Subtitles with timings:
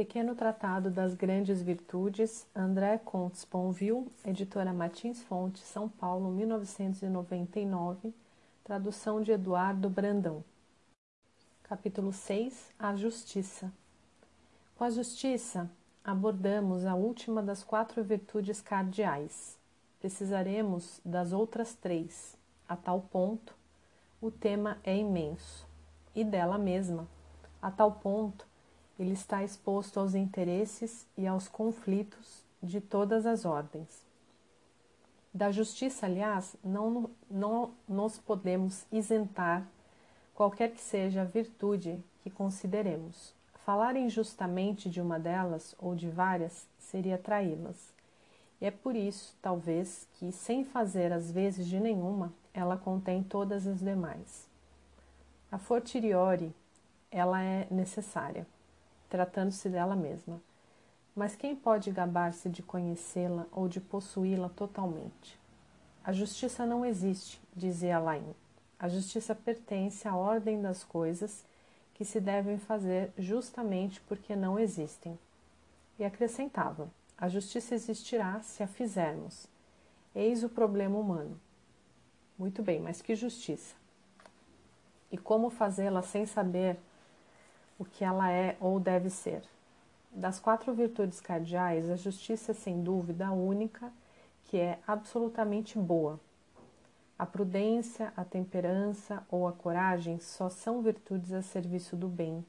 [0.00, 8.14] Pequeno Tratado das Grandes Virtudes, André Comte Sponville, editora Martins Fontes, São Paulo, 1999,
[8.64, 10.42] tradução de Eduardo Brandão.
[11.62, 13.70] Capítulo 6 A Justiça
[14.74, 15.70] Com a justiça,
[16.02, 19.58] abordamos a última das quatro virtudes cardeais.
[20.00, 22.38] Precisaremos das outras três.
[22.66, 23.54] A tal ponto,
[24.18, 25.68] o tema é imenso.
[26.14, 27.06] E dela mesma.
[27.60, 28.48] A tal ponto,
[29.00, 34.04] ele está exposto aos interesses e aos conflitos de todas as ordens.
[35.32, 39.66] Da justiça, aliás, não, não nos podemos isentar,
[40.34, 43.34] qualquer que seja a virtude que consideremos.
[43.64, 47.94] Falar injustamente de uma delas ou de várias seria traí-las.
[48.60, 53.66] E é por isso, talvez, que, sem fazer as vezes de nenhuma, ela contém todas
[53.66, 54.46] as demais.
[55.50, 56.54] A fortiori,
[57.10, 58.46] ela é necessária
[59.10, 60.40] tratando-se dela mesma.
[61.14, 65.38] Mas quem pode gabar-se de conhecê-la ou de possuí-la totalmente?
[66.02, 68.24] A justiça não existe, dizia Alain.
[68.78, 71.44] A justiça pertence à ordem das coisas
[71.92, 75.18] que se devem fazer justamente porque não existem.
[75.98, 79.46] E acrescentava: a justiça existirá se a fizermos.
[80.14, 81.38] Eis o problema humano.
[82.38, 83.74] Muito bem, mas que justiça?
[85.12, 86.78] E como fazê-la sem saber
[87.80, 89.42] o que ela é ou deve ser.
[90.12, 93.90] Das quatro virtudes cardeais, a justiça é sem dúvida a única
[94.44, 96.20] que é absolutamente boa.
[97.18, 102.44] A prudência, a temperança ou a coragem só são virtudes a serviço do bem,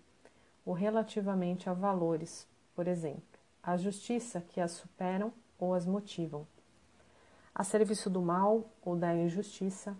[0.66, 6.46] ou relativamente a valores, por exemplo, a justiça que as superam ou as motivam.
[7.56, 9.96] A serviço do mal ou da injustiça,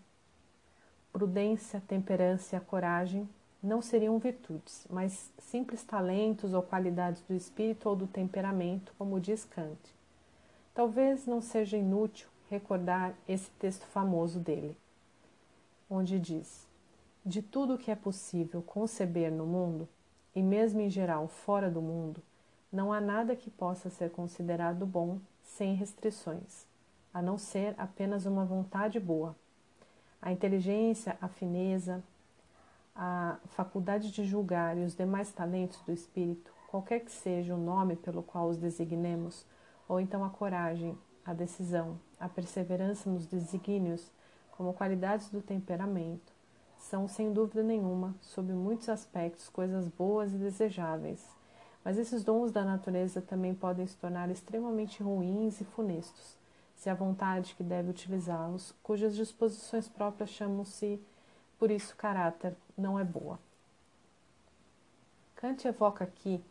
[1.14, 3.30] prudência, temperança e a coragem
[3.62, 9.46] não seriam virtudes, mas simples talentos ou qualidades do espírito ou do temperamento, como diz
[9.46, 9.80] Kant.
[10.74, 14.76] Talvez não seja inútil recordar esse texto famoso dele,
[15.90, 16.68] onde diz:
[17.26, 19.88] De tudo que é possível conceber no mundo,
[20.36, 22.22] e mesmo em geral fora do mundo,
[22.72, 26.66] não há nada que possa ser considerado bom sem restrições,
[27.14, 29.36] a não ser apenas uma vontade boa.
[30.22, 32.02] A inteligência, a fineza,
[32.96, 37.96] a faculdade de julgar e os demais talentos do espírito, qualquer que seja o nome
[37.96, 39.46] pelo qual os designemos,
[39.88, 44.12] ou então a coragem, a decisão, a perseverança nos desígnios,
[44.52, 46.34] como qualidades do temperamento,
[46.78, 51.26] são sem dúvida nenhuma, sob muitos aspectos, coisas boas e desejáveis.
[51.84, 56.38] Mas esses dons da natureza também podem se tornar extremamente ruins e funestos,
[56.76, 61.00] se a vontade que deve utilizá-los, cujas disposições próprias chamam-se
[61.62, 63.38] por isso caráter não é boa.
[65.36, 66.44] Kant evoca aqui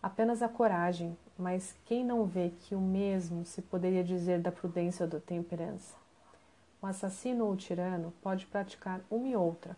[0.00, 5.02] apenas a coragem, mas quem não vê que o mesmo se poderia dizer da prudência
[5.02, 5.96] ou da temperança?
[6.80, 9.76] O assassino ou o tirano pode praticar uma e outra.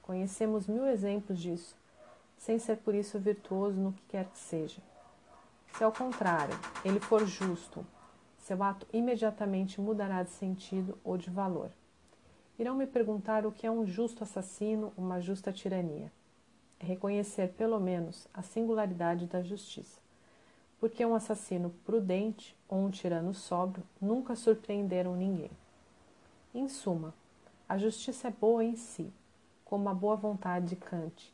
[0.00, 1.76] Conhecemos mil exemplos disso,
[2.38, 4.80] sem ser por isso virtuoso no que quer que seja.
[5.76, 7.84] Se ao contrário, ele for justo,
[8.38, 11.72] seu ato imediatamente mudará de sentido ou de valor.
[12.56, 16.12] Irão me perguntar o que é um justo assassino, uma justa tirania.
[16.78, 20.00] É reconhecer, pelo menos, a singularidade da justiça.
[20.78, 25.50] Porque um assassino prudente ou um tirano sóbrio nunca surpreenderam ninguém.
[26.54, 27.12] Em suma,
[27.68, 29.12] a justiça é boa em si,
[29.64, 31.32] como a boa vontade de Kant,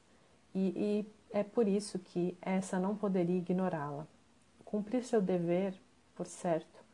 [0.55, 4.07] e, e é por isso que essa não poderia ignorá-la.
[4.65, 5.75] Cumprir seu dever,
[6.15, 6.85] por certo,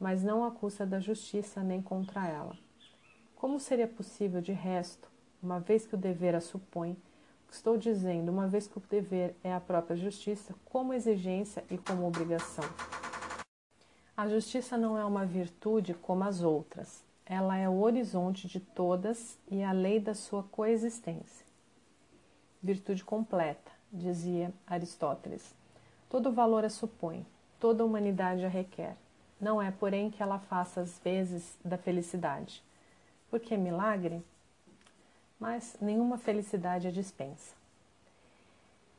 [0.00, 2.56] mas não à custa da justiça nem contra ela.
[3.38, 5.08] Como seria possível, de resto,
[5.40, 6.96] uma vez que o dever a supõe,
[7.48, 12.04] estou dizendo, uma vez que o dever é a própria justiça, como exigência e como
[12.04, 12.64] obrigação?
[14.16, 19.38] A justiça não é uma virtude como as outras, ela é o horizonte de todas
[19.48, 21.46] e a lei da sua coexistência.
[22.60, 25.54] Virtude completa, dizia Aristóteles.
[26.10, 27.24] Todo valor a supõe,
[27.60, 28.96] toda humanidade a requer.
[29.40, 32.66] Não é, porém, que ela faça as vezes da felicidade
[33.30, 34.22] porque é milagre,
[35.38, 37.54] mas nenhuma felicidade a dispensa.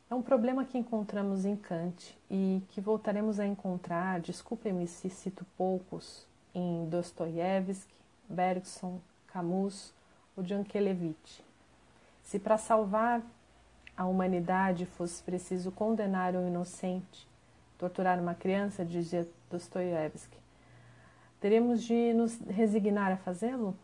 [0.10, 5.46] É um problema que encontramos em Kant e que voltaremos a encontrar, desculpem-me se cito
[5.56, 7.94] poucos, em Dostoiévski,
[8.28, 9.94] Bergson, Camus
[10.36, 11.44] ou Jankelevich.
[12.24, 13.22] Se para salvar
[13.96, 17.28] a humanidade fosse preciso condenar um inocente,
[17.78, 20.38] torturar uma criança, dizia Dostoiévski,
[21.40, 23.76] teremos de nos resignar a fazê-lo?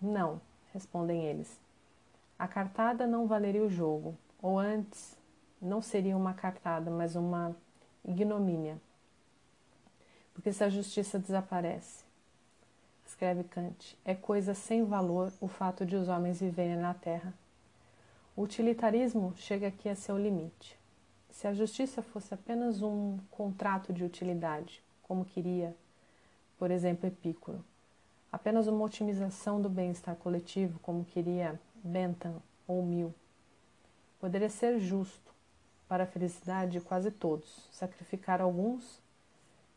[0.00, 0.40] Não,
[0.72, 1.58] respondem eles.
[2.38, 5.16] A cartada não valeria o jogo, ou antes,
[5.60, 7.56] não seria uma cartada, mas uma
[8.04, 8.78] ignomínia.
[10.34, 12.04] Porque se a justiça desaparece,
[13.06, 17.32] escreve Kant, é coisa sem valor o fato de os homens viverem na Terra.
[18.36, 20.78] O utilitarismo chega aqui a seu limite.
[21.30, 25.74] Se a justiça fosse apenas um contrato de utilidade, como queria,
[26.58, 27.64] por exemplo, Epicuro,
[28.36, 32.34] apenas uma otimização do bem-estar coletivo, como queria Bentham
[32.68, 33.14] ou Mill,
[34.20, 35.32] poderia ser justo
[35.88, 39.00] para a felicidade de quase todos, sacrificar alguns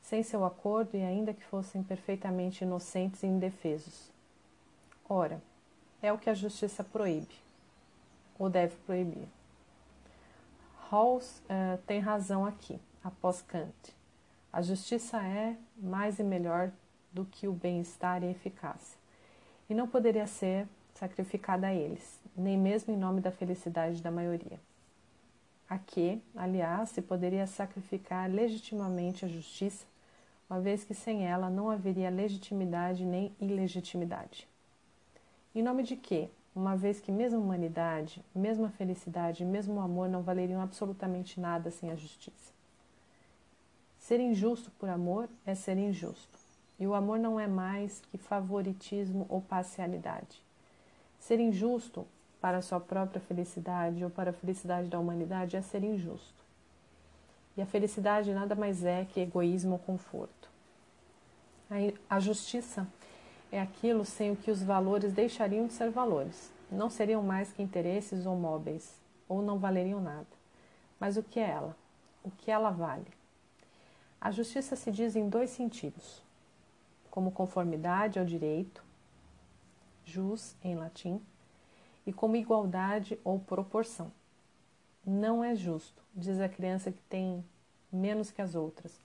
[0.01, 4.11] sem seu acordo e ainda que fossem perfeitamente inocentes e indefesos.
[5.07, 5.41] Ora,
[6.01, 7.35] é o que a justiça proíbe,
[8.37, 9.29] ou deve proibir.
[10.89, 13.95] Rawls uh, tem razão aqui, após Kant.
[14.51, 16.73] A justiça é mais e melhor
[17.11, 18.97] do que o bem-estar e a eficácia,
[19.69, 24.59] e não poderia ser sacrificada a eles, nem mesmo em nome da felicidade da maioria.
[25.69, 29.85] A que, aliás, se poderia sacrificar legitimamente a justiça
[30.49, 34.47] uma vez que sem ela não haveria legitimidade nem ilegitimidade.
[35.53, 36.27] Em nome de quê?
[36.55, 41.39] Uma vez que mesmo a humanidade, mesmo a felicidade, mesmo o amor não valeriam absolutamente
[41.39, 42.51] nada sem a justiça.
[43.99, 46.38] Ser injusto por amor é ser injusto.
[46.79, 50.41] E o amor não é mais que favoritismo ou parcialidade.
[51.19, 52.07] Ser injusto
[52.39, 56.43] para a sua própria felicidade ou para a felicidade da humanidade é ser injusto.
[57.57, 60.49] E a felicidade nada mais é que egoísmo ou conforto.
[62.09, 62.87] A justiça
[63.51, 66.51] é aquilo sem o que os valores deixariam de ser valores.
[66.71, 68.95] Não seriam mais que interesses ou móveis,
[69.27, 70.27] ou não valeriam nada.
[70.99, 71.75] Mas o que é ela?
[72.23, 73.07] O que ela vale?
[74.21, 76.21] A justiça se diz em dois sentidos:
[77.19, 78.81] como conformidade ao direito,
[80.05, 81.21] jus em latim,
[82.07, 84.09] e como igualdade ou proporção.
[85.05, 87.43] Não é justo, diz a criança que tem
[87.91, 88.97] menos que as outras,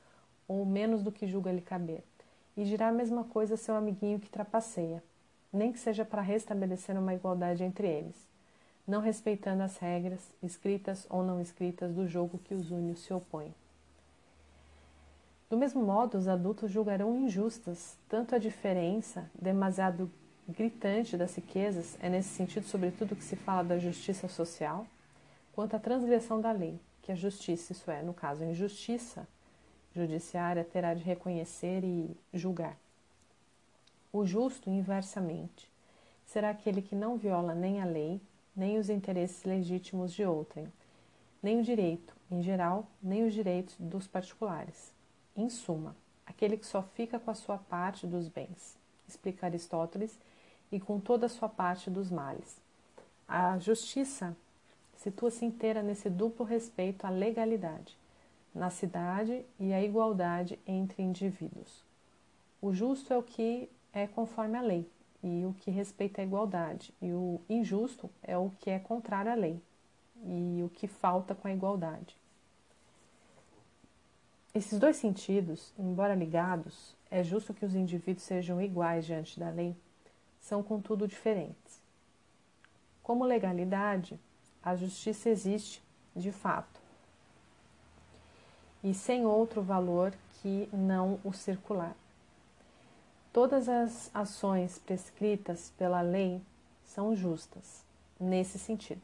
[0.47, 2.05] ou menos do que julga lhe caber,
[2.57, 5.03] e dirá a mesma coisa a seu amiguinho que trapaceia,
[5.53, 8.29] nem que seja para restabelecer uma igualdade entre eles,
[8.87, 13.53] não respeitando as regras, escritas ou não escritas, do jogo que os une se opõem.
[15.55, 20.11] Do mesmo modo, os adultos julgarão injustas tanto a diferença demasiado
[20.49, 24.85] gritante das riquezas, é nesse sentido, sobretudo, que se fala da justiça social,
[25.53, 29.29] quanto à transgressão da lei, que a justiça, isso é, no caso, a injustiça
[29.95, 32.77] judiciária, terá de reconhecer e julgar.
[34.13, 35.71] O justo, inversamente,
[36.27, 38.21] será aquele que não viola nem a lei,
[38.57, 40.67] nem os interesses legítimos de outrem,
[41.41, 44.93] nem o direito, em geral, nem os direitos dos particulares.
[45.37, 48.79] Em suma, aquele que só fica com a sua parte dos bens,
[49.09, 50.17] explica Aristóteles,
[50.71, 52.57] e com toda a sua parte dos males.
[53.29, 54.37] A justiça
[54.97, 57.97] situa-se inteira nesse duplo respeito à legalidade,
[58.55, 61.85] na cidade e à igualdade entre indivíduos.
[62.61, 64.89] O justo é o que é conforme à lei
[65.23, 69.35] e o que respeita a igualdade, e o injusto é o que é contrário à
[69.35, 69.61] lei
[70.25, 72.17] e o que falta com a igualdade.
[74.57, 79.77] Esses dois sentidos, embora ligados, é justo que os indivíduos sejam iguais diante da lei,
[80.41, 81.83] são contudo diferentes.
[83.03, 84.17] Como legalidade,
[84.63, 85.83] a justiça existe
[86.15, 86.81] de fato
[88.85, 91.97] e sem outro valor que não o circular.
[93.33, 96.41] Todas as ações prescritas pela lei
[96.85, 97.85] são justas,
[98.21, 99.03] nesse sentido,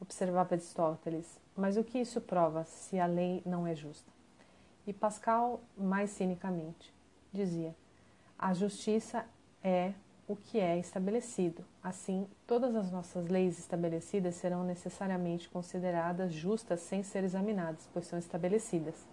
[0.00, 1.38] observava Aristóteles.
[1.56, 4.21] Mas o que isso prova se a lei não é justa?
[4.86, 6.92] E Pascal, mais cinicamente,
[7.32, 7.74] dizia:
[8.38, 9.24] a justiça
[9.62, 9.92] é
[10.26, 11.64] o que é estabelecido.
[11.82, 18.18] Assim, todas as nossas leis estabelecidas serão necessariamente consideradas justas sem ser examinadas, pois são
[18.18, 19.06] estabelecidas.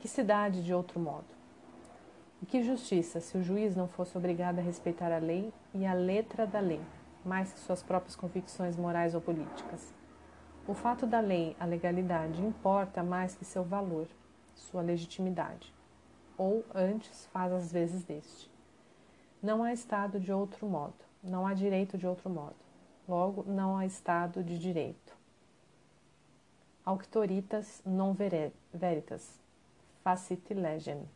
[0.00, 1.26] Que cidade de outro modo?
[2.42, 5.92] E que justiça se o juiz não fosse obrigado a respeitar a lei e a
[5.92, 6.80] letra da lei,
[7.24, 9.94] mais que suas próprias convicções morais ou políticas?
[10.66, 14.08] O fato da lei, a legalidade, importa mais que seu valor,
[14.54, 15.72] sua legitimidade,
[16.36, 18.50] ou antes faz às vezes deste.
[19.42, 22.56] Não há Estado de outro modo, não há direito de outro modo.
[23.08, 25.16] Logo, não há Estado de direito.
[26.84, 28.14] Auctoritas non
[28.72, 29.40] veritas,
[30.02, 31.08] facit legem.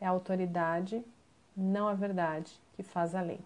[0.00, 1.04] É a autoridade,
[1.56, 3.40] não a verdade, que faz a lei.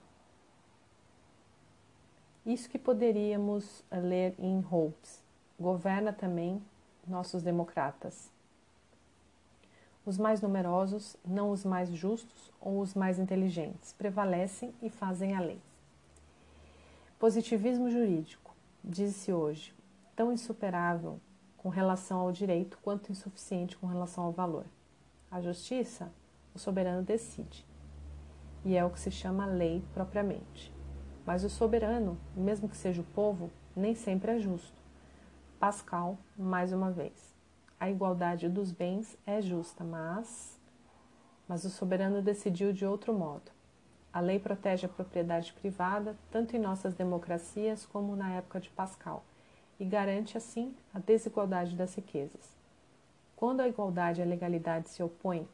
[2.45, 5.23] Isso que poderíamos ler em Hobbes.
[5.59, 6.61] Governa também
[7.07, 8.31] nossos democratas
[10.05, 15.41] os mais numerosos, não os mais justos ou os mais inteligentes, prevalecem e fazem a
[15.41, 15.61] lei.
[17.19, 19.75] Positivismo jurídico, diz-se hoje,
[20.17, 21.21] tão insuperável
[21.57, 24.65] com relação ao direito quanto insuficiente com relação ao valor.
[25.31, 26.11] A justiça,
[26.55, 27.67] o soberano decide,
[28.65, 30.73] e é o que se chama lei propriamente.
[31.27, 34.80] Mas o soberano, mesmo que seja o povo, nem sempre é justo.
[35.61, 37.35] Pascal, mais uma vez.
[37.79, 40.59] A igualdade dos bens é justa, mas.
[41.47, 43.53] Mas o soberano decidiu de outro modo.
[44.11, 49.23] A lei protege a propriedade privada, tanto em nossas democracias como na época de Pascal
[49.79, 52.57] e garante, assim, a desigualdade das riquezas.
[53.37, 55.47] Quando a igualdade e a legalidade se opõem,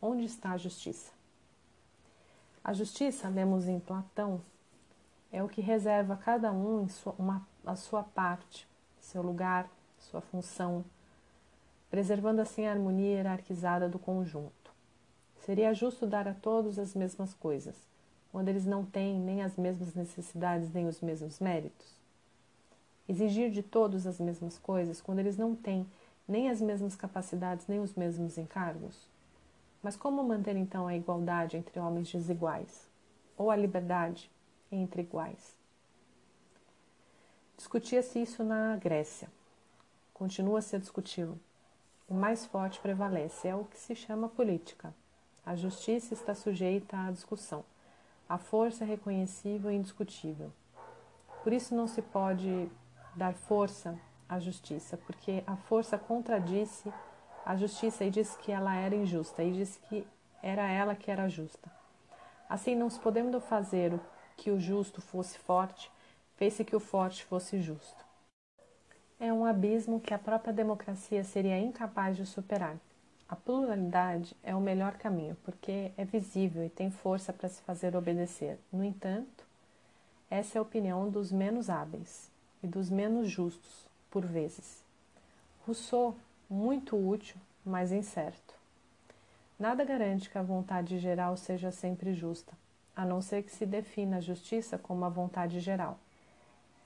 [0.00, 1.10] onde está a justiça?
[2.62, 4.40] A justiça, lemos em Platão,
[5.32, 8.67] é o que reserva a cada um sua, uma, a sua parte,
[9.08, 10.84] seu lugar, sua função,
[11.90, 14.70] preservando assim a harmonia hierarquizada do conjunto.
[15.46, 17.74] Seria justo dar a todos as mesmas coisas,
[18.30, 21.96] quando eles não têm nem as mesmas necessidades nem os mesmos méritos?
[23.08, 25.86] Exigir de todos as mesmas coisas quando eles não têm
[26.28, 29.08] nem as mesmas capacidades nem os mesmos encargos?
[29.82, 32.86] Mas como manter então a igualdade entre homens desiguais?
[33.38, 34.30] Ou a liberdade
[34.70, 35.57] entre iguais?
[37.58, 39.28] Discutia-se isso na Grécia.
[40.14, 41.36] Continua-se a discuti-lo.
[42.08, 44.94] O mais forte prevalece, é o que se chama política.
[45.44, 47.64] A justiça está sujeita à discussão.
[48.28, 50.52] A força é reconhecível e indiscutível.
[51.42, 52.70] Por isso não se pode
[53.16, 53.98] dar força
[54.28, 56.92] à justiça, porque a força contradisse
[57.44, 60.06] a justiça e disse que ela era injusta e disse que
[60.40, 61.68] era ela que era justa.
[62.48, 63.98] Assim, não se podendo fazer
[64.36, 65.90] que o justo fosse forte,
[66.38, 68.06] fez-se que o forte fosse justo.
[69.18, 72.76] É um abismo que a própria democracia seria incapaz de superar.
[73.28, 77.96] A pluralidade é o melhor caminho, porque é visível e tem força para se fazer
[77.96, 78.56] obedecer.
[78.72, 79.44] No entanto,
[80.30, 82.30] essa é a opinião dos menos hábeis
[82.62, 84.84] e dos menos justos, por vezes.
[85.66, 86.16] Rousseau,
[86.48, 88.54] muito útil, mas incerto.
[89.58, 92.52] Nada garante que a vontade geral seja sempre justa,
[92.94, 95.98] a não ser que se defina a justiça como a vontade geral.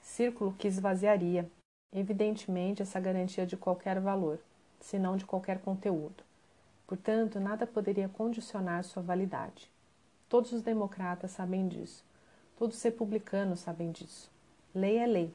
[0.03, 1.49] Círculo que esvaziaria,
[1.91, 4.37] evidentemente, essa garantia de qualquer valor,
[4.79, 6.23] se não de qualquer conteúdo.
[6.85, 9.71] Portanto, nada poderia condicionar sua validade.
[10.27, 12.03] Todos os democratas sabem disso.
[12.57, 14.29] Todos os republicanos sabem disso.
[14.75, 15.33] Lei é lei,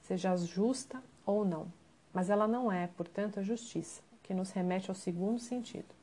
[0.00, 1.66] seja justa ou não,
[2.14, 5.94] mas ela não é, portanto, a justiça, que nos remete ao segundo sentido.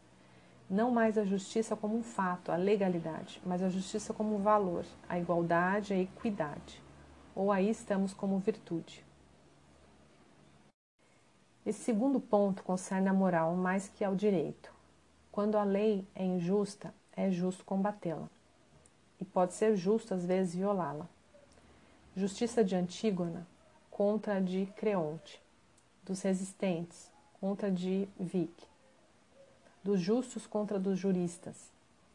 [0.70, 4.86] Não mais a justiça como um fato, a legalidade, mas a justiça como um valor,
[5.10, 6.82] a igualdade, a equidade.
[7.36, 9.06] Ou aí estamos como virtude.
[11.66, 14.74] Esse segundo ponto concerne a moral mais que ao direito.
[15.32, 18.30] Quando a lei é injusta, é justo combatê-la.
[19.20, 21.08] E pode ser justo, às vezes, violá-la.
[22.16, 23.46] Justiça de Antígona
[23.92, 25.42] contra a de Creonte,
[26.04, 28.52] dos resistentes contra a de Vic,
[29.84, 31.70] dos justos contra dos juristas.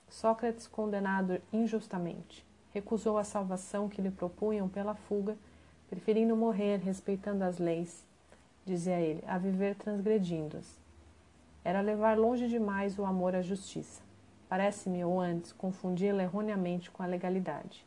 [0.08, 5.36] Sócrates, condenado injustamente, recusou a salvação que lhe propunham pela fuga,
[5.88, 8.04] preferindo morrer respeitando as leis,
[8.66, 10.76] dizia ele, a viver transgredindo-as.
[11.64, 14.02] Era levar longe demais o amor à justiça.
[14.48, 17.86] Parece-me, ou antes, confundi-la erroneamente com a legalidade.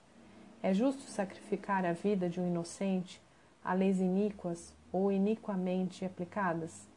[0.64, 3.22] É justo sacrificar a vida de um inocente
[3.64, 6.88] a leis iníquas ou iniquamente aplicadas?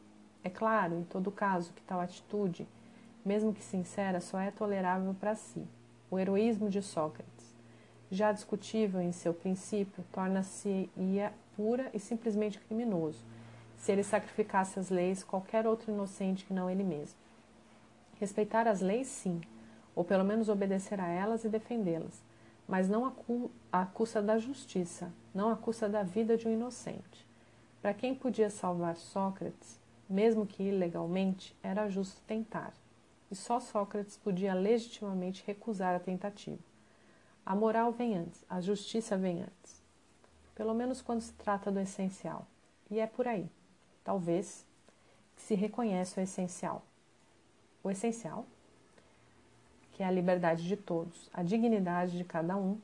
[0.43, 2.65] É claro, em todo caso, que tal atitude,
[3.25, 5.67] mesmo que sincera, só é tolerável para si.
[6.09, 7.40] O heroísmo de Sócrates,
[8.11, 13.23] já discutível em seu princípio, torna-se ia pura e simplesmente criminoso,
[13.77, 17.17] se ele sacrificasse as leis qualquer outro inocente que não ele mesmo.
[18.19, 19.39] Respeitar as leis, sim,
[19.95, 22.21] ou pelo menos obedecer a elas e defendê-las,
[22.67, 23.13] mas não
[23.71, 27.25] à custa da justiça, não à custa da vida de um inocente.
[27.81, 32.73] Para quem podia salvar Sócrates, mesmo que ilegalmente, era justo tentar,
[33.31, 36.70] e só Sócrates podia legitimamente recusar a tentativa.
[37.51, 39.83] A moral vem antes, a justiça vem antes.
[40.55, 42.47] Pelo menos quando se trata do essencial.
[42.89, 43.45] E é por aí,
[44.05, 44.65] talvez,
[45.35, 46.81] que se reconhece o essencial.
[47.83, 48.45] O essencial
[49.91, 52.77] que é a liberdade de todos, a dignidade de cada um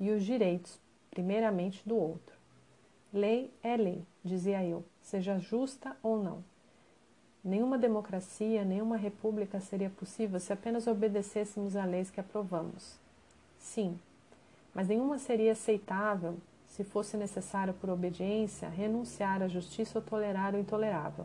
[0.00, 0.80] e os direitos,
[1.10, 2.34] primeiramente, do outro.
[3.12, 6.42] Lei é lei, dizia eu, seja justa ou não.
[7.44, 13.02] Nenhuma democracia, nenhuma república seria possível se apenas obedecêssemos a leis que aprovamos.
[13.62, 13.96] Sim,
[14.74, 20.58] mas nenhuma seria aceitável se fosse necessário, por obediência, renunciar à justiça ou tolerar o
[20.58, 21.24] intolerável.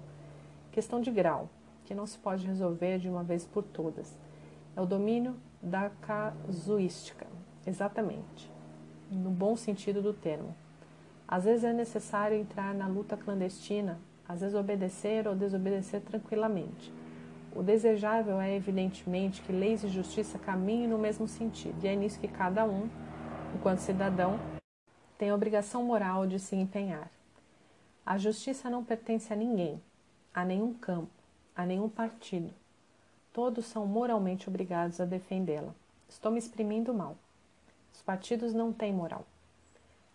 [0.71, 1.49] Questão de grau,
[1.83, 4.15] que não se pode resolver de uma vez por todas
[4.75, 7.25] é o domínio da casuística,
[7.65, 8.51] exatamente,
[9.09, 10.55] no bom sentido do termo.
[11.27, 16.93] Às vezes é necessário entrar na luta clandestina, às vezes obedecer ou desobedecer tranquilamente.
[17.57, 22.19] O desejável é, evidentemente, que leis e justiça caminhem no mesmo sentido, e é nisso
[22.19, 22.87] que cada um,
[23.55, 24.39] enquanto cidadão,
[25.17, 27.09] tem a obrigação moral de se empenhar.
[28.05, 29.81] A justiça não pertence a ninguém,
[30.31, 31.09] a nenhum campo,
[31.55, 32.53] a nenhum partido.
[33.33, 35.73] Todos são moralmente obrigados a defendê-la.
[36.07, 37.17] Estou me exprimindo mal.
[37.91, 39.25] Os partidos não têm moral.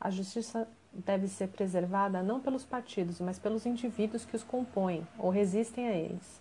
[0.00, 5.28] A justiça deve ser preservada não pelos partidos, mas pelos indivíduos que os compõem ou
[5.28, 6.40] resistem a eles.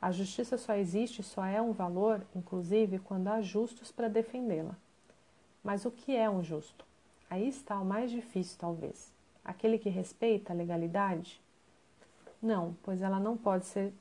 [0.00, 4.76] A justiça só existe, só é um valor, inclusive, quando há justos para defendê-la.
[5.62, 6.84] Mas o que é um justo?
[7.28, 9.12] Aí está o mais difícil, talvez.
[9.44, 11.40] Aquele que respeita a legalidade?
[12.40, 13.92] Não, pois ela não pode ser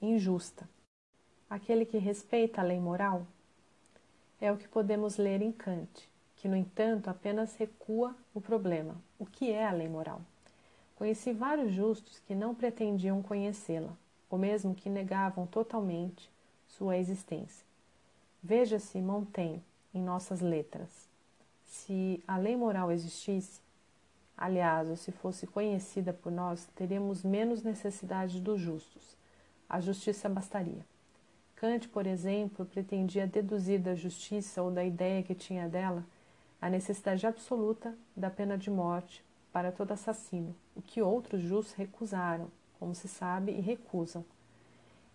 [0.00, 0.68] injusta.
[1.48, 3.26] Aquele que respeita a lei moral?
[4.40, 6.12] É o que podemos ler em Kant
[6.42, 8.96] que, no entanto, apenas recua o problema.
[9.16, 10.20] O que é a lei moral?
[10.96, 13.96] Conheci vários justos que não pretendiam conhecê-la,
[14.32, 16.30] ou mesmo que negavam totalmente
[16.66, 17.66] sua existência.
[18.42, 19.62] Veja-se Montaigne
[19.92, 21.06] em nossas letras.
[21.66, 23.60] Se a lei moral existisse,
[24.34, 29.18] aliás, ou se fosse conhecida por nós, teríamos menos necessidade dos justos.
[29.68, 30.84] A justiça bastaria.
[31.54, 36.02] Kant, por exemplo, pretendia deduzir da justiça ou da ideia que tinha dela
[36.58, 39.22] a necessidade absoluta da pena de morte
[39.52, 42.50] para todo assassino, o que outros justos recusaram,
[42.82, 44.24] como se sabe, e recusam.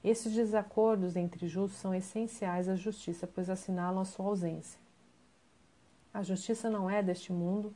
[0.01, 4.79] Esses desacordos entre justos são essenciais à justiça, pois assinalam a sua ausência.
[6.13, 7.75] A justiça não é deste mundo,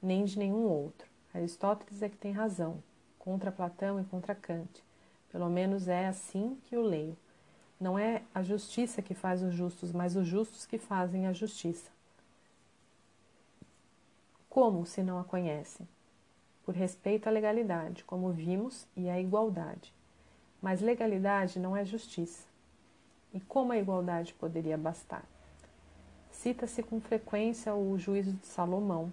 [0.00, 1.08] nem de nenhum outro.
[1.34, 2.80] Aristóteles é que tem razão,
[3.18, 4.84] contra Platão e contra Kant.
[5.32, 7.16] Pelo menos é assim que o leio.
[7.80, 11.90] Não é a justiça que faz os justos, mas os justos que fazem a justiça.
[14.48, 15.88] Como se não a conhecem?
[16.64, 19.92] Por respeito à legalidade, como vimos, e à igualdade.
[20.62, 22.48] Mas legalidade não é justiça.
[23.32, 25.24] E como a igualdade poderia bastar?
[26.30, 29.12] Cita-se com frequência o juízo de Salomão.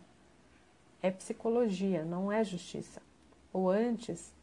[1.02, 3.02] É psicologia, não é justiça.
[3.52, 4.34] Ou antes,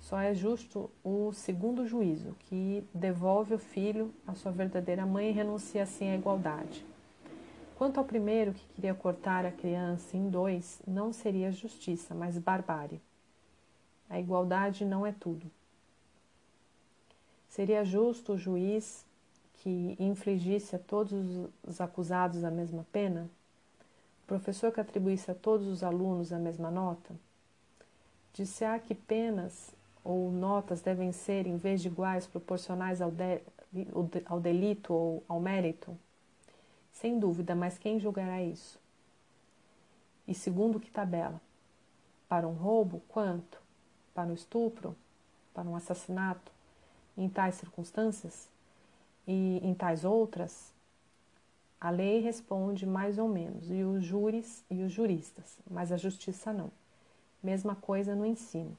[0.00, 5.32] só é justo o segundo juízo, que devolve o filho à sua verdadeira mãe e
[5.32, 6.84] renuncia assim à igualdade.
[7.76, 13.02] Quanto ao primeiro, que queria cortar a criança em dois, não seria justiça, mas barbárie.
[14.08, 15.50] A igualdade não é tudo.
[17.50, 19.04] Seria justo o juiz
[19.58, 21.12] que infligisse a todos
[21.62, 23.28] os acusados a mesma pena?
[24.24, 27.14] O professor que atribuísse a todos os alunos a mesma nota?
[28.32, 29.70] Disse-á que penas
[30.02, 33.42] ou notas devem ser, em vez de iguais, proporcionais ao, de,
[34.24, 35.94] ao delito ou ao mérito?
[36.96, 38.80] Sem dúvida, mas quem julgará isso?
[40.26, 41.38] E segundo que tabela?
[42.26, 43.60] Para um roubo, quanto?
[44.14, 44.96] Para um estupro?
[45.52, 46.50] Para um assassinato?
[47.14, 48.48] Em tais circunstâncias?
[49.28, 50.72] E em tais outras?
[51.78, 56.50] A lei responde mais ou menos, e os júris e os juristas, mas a justiça
[56.50, 56.70] não.
[57.42, 58.74] Mesma coisa no ensino.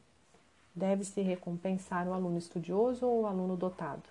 [0.73, 4.09] Deve-se recompensar o aluno estudioso ou o aluno dotado?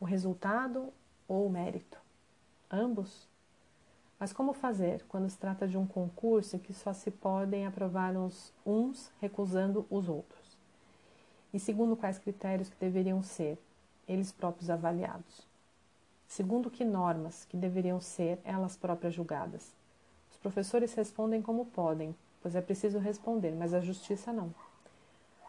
[0.00, 0.90] O resultado
[1.28, 2.05] ou o mérito?
[2.70, 3.28] Ambos?
[4.18, 8.16] Mas como fazer quando se trata de um concurso em que só se podem aprovar
[8.16, 10.56] uns, uns recusando os outros?
[11.52, 13.58] E segundo quais critérios que deveriam ser
[14.08, 15.46] eles próprios avaliados?
[16.26, 19.74] Segundo que normas que deveriam ser elas próprias julgadas?
[20.30, 24.52] Os professores respondem como podem, pois é preciso responder, mas a justiça não.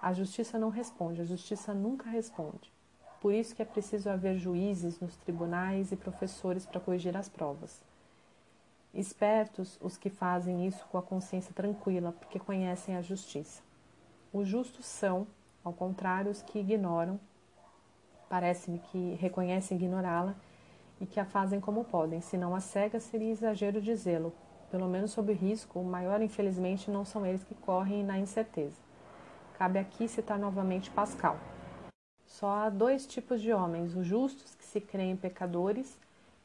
[0.02, 2.72] A justiça não responde, a justiça nunca responde.
[3.20, 7.82] Por isso que é preciso haver juízes nos tribunais e professores para corrigir as provas.
[8.94, 13.62] Espertos os que fazem isso com a consciência tranquila, porque conhecem a justiça.
[14.32, 15.28] Os justos são,
[15.64, 17.20] ao contrário, os que ignoram,
[18.30, 20.36] parece-me que reconhecem ignorá-la
[21.00, 24.34] e que a fazem como podem, senão a cega seria exagero dizê-lo.
[24.70, 28.76] Pelo menos sob risco, o maior, infelizmente, não são eles que correm na incerteza.
[29.58, 31.38] Cabe aqui citar novamente Pascal.
[32.28, 35.98] Só há dois tipos de homens: os justos que se creem pecadores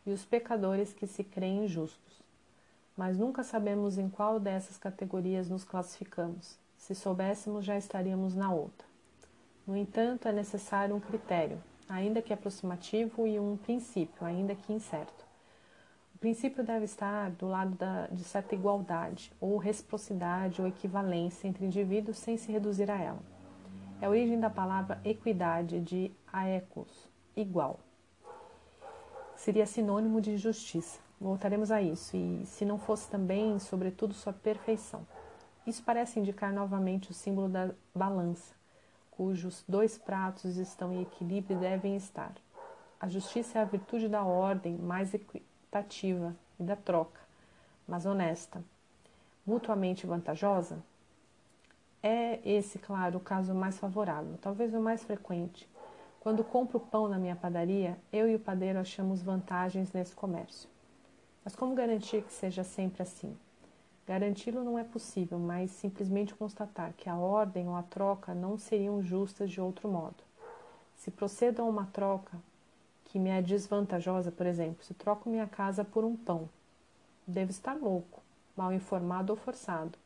[0.07, 2.23] e os pecadores que se creem justos.
[2.97, 6.57] Mas nunca sabemos em qual dessas categorias nos classificamos.
[6.77, 8.87] Se soubéssemos, já estaríamos na outra.
[9.67, 15.25] No entanto, é necessário um critério, ainda que aproximativo, e um princípio, ainda que incerto.
[16.15, 21.65] O princípio deve estar do lado da, de certa igualdade, ou reciprocidade ou equivalência entre
[21.65, 23.32] indivíduos sem se reduzir a ela.
[24.03, 27.79] É a origem da palavra equidade de aecos, igual.
[29.37, 30.99] Seria sinônimo de justiça.
[31.21, 35.07] Voltaremos a isso, e se não fosse também, sobretudo, sua perfeição.
[35.65, 38.53] Isso parece indicar novamente o símbolo da balança,
[39.13, 42.33] cujos dois pratos estão em equilíbrio e devem estar.
[42.99, 47.21] A justiça é a virtude da ordem mais equitativa e da troca,
[47.87, 48.65] mas honesta.
[49.47, 50.83] Mutuamente vantajosa?
[52.03, 55.69] É esse, claro, o caso mais favorável, talvez o mais frequente.
[56.19, 60.69] Quando compro pão na minha padaria, eu e o padeiro achamos vantagens nesse comércio.
[61.45, 63.37] Mas como garantir que seja sempre assim?
[64.05, 69.01] Garanti-lo não é possível, mas simplesmente constatar que a ordem ou a troca não seriam
[69.01, 70.25] justas de outro modo.
[70.97, 72.37] Se procedo a uma troca
[73.05, 76.49] que me é desvantajosa, por exemplo, se troco minha casa por um pão,
[77.27, 78.21] devo estar louco,
[78.57, 79.97] mal informado ou forçado,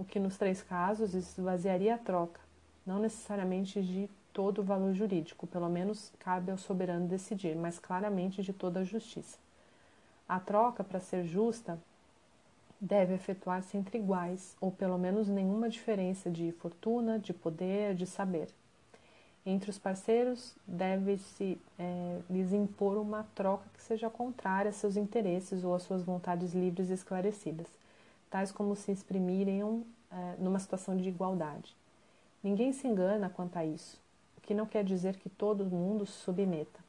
[0.00, 2.40] o que nos três casos esvaziaria a troca,
[2.86, 8.42] não necessariamente de todo o valor jurídico, pelo menos cabe ao soberano decidir, mas claramente
[8.42, 9.36] de toda a justiça.
[10.26, 11.78] A troca, para ser justa,
[12.80, 18.48] deve efetuar-se entre iguais, ou pelo menos nenhuma diferença de fortuna, de poder, de saber.
[19.44, 25.62] Entre os parceiros, deve-se é, lhes impor uma troca que seja contrária a seus interesses
[25.62, 27.66] ou às suas vontades livres e esclarecidas,
[28.30, 31.76] tais como se exprimirem é, numa situação de igualdade.
[32.42, 34.00] Ninguém se engana quanto a isso,
[34.38, 36.80] o que não quer dizer que todo mundo se submeta.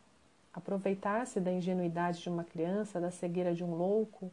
[0.53, 4.31] Aproveitar-se da ingenuidade de uma criança, da cegueira de um louco,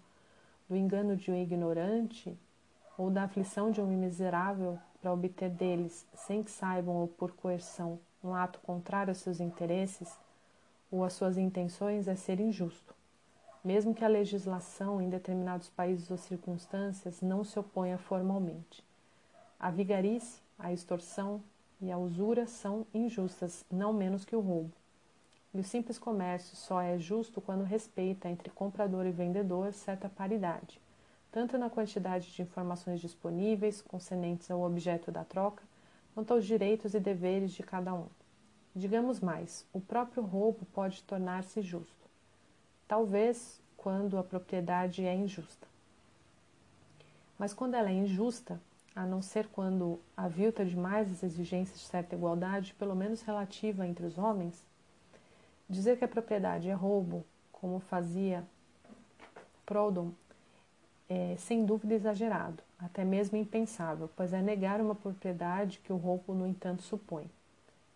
[0.69, 2.37] do engano de um ignorante
[2.97, 7.99] ou da aflição de um miserável para obter deles, sem que saibam ou por coerção,
[8.23, 10.13] um ato contrário aos seus interesses
[10.91, 12.98] ou às suas intenções, é ser injusto.
[13.69, 18.83] Mesmo que a legislação em determinados países ou circunstâncias não se oponha formalmente.
[19.61, 21.43] A vigarice, a extorsão
[21.79, 24.73] e a usura são injustas, não menos que o roubo.
[25.53, 30.81] E o simples comércio só é justo quando respeita entre comprador e vendedor certa paridade,
[31.31, 35.63] tanto na quantidade de informações disponíveis concernentes ao objeto da troca,
[36.15, 38.07] quanto aos direitos e deveres de cada um.
[38.75, 41.98] Digamos mais, o próprio roubo pode tornar-se justo,
[42.89, 45.69] talvez quando a propriedade é injusta.
[47.39, 48.61] Mas quando ela é injusta,
[48.97, 54.05] a não ser quando avilta demais as exigências de certa igualdade, pelo menos relativa entre
[54.05, 54.67] os homens,
[55.71, 58.43] Dizer que a propriedade é roubo, como fazia
[59.67, 60.13] Proudhon,
[61.11, 66.33] é sem dúvida exagerado, até mesmo impensável, pois é negar uma propriedade que o roubo,
[66.33, 67.31] no entanto, supõe.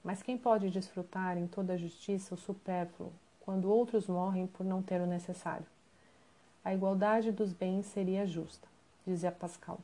[0.05, 3.11] Mas quem pode desfrutar em toda a justiça o supérfluo,
[3.45, 5.67] quando outros morrem por não ter o necessário?
[6.65, 8.69] A igualdade dos bens seria justa,
[9.07, 9.79] dizia Pascal.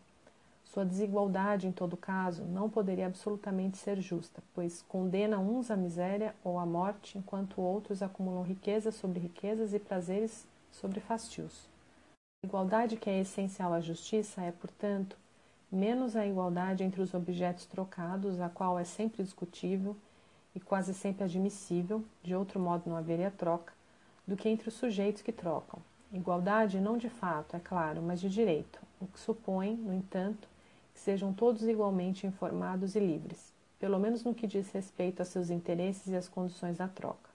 [0.64, 6.34] Sua desigualdade, em todo caso, não poderia absolutamente ser justa, pois condena uns à miséria
[6.44, 11.68] ou à morte, enquanto outros acumulam riquezas sobre riquezas e prazeres sobre fastios.
[12.44, 15.16] A igualdade que é essencial à justiça é, portanto,
[15.72, 19.96] menos a igualdade entre os objetos trocados, a qual é sempre discutível
[20.58, 23.72] e quase sempre admissível, de outro modo não haveria troca,
[24.26, 25.80] do que entre os sujeitos que trocam.
[26.12, 30.48] Igualdade não de fato, é claro, mas de direito, o que supõe, no entanto,
[30.92, 35.48] que sejam todos igualmente informados e livres, pelo menos no que diz respeito a seus
[35.48, 37.30] interesses e às condições da troca.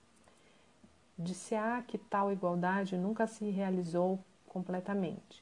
[1.18, 5.42] Disse-á que tal igualdade nunca se realizou completamente.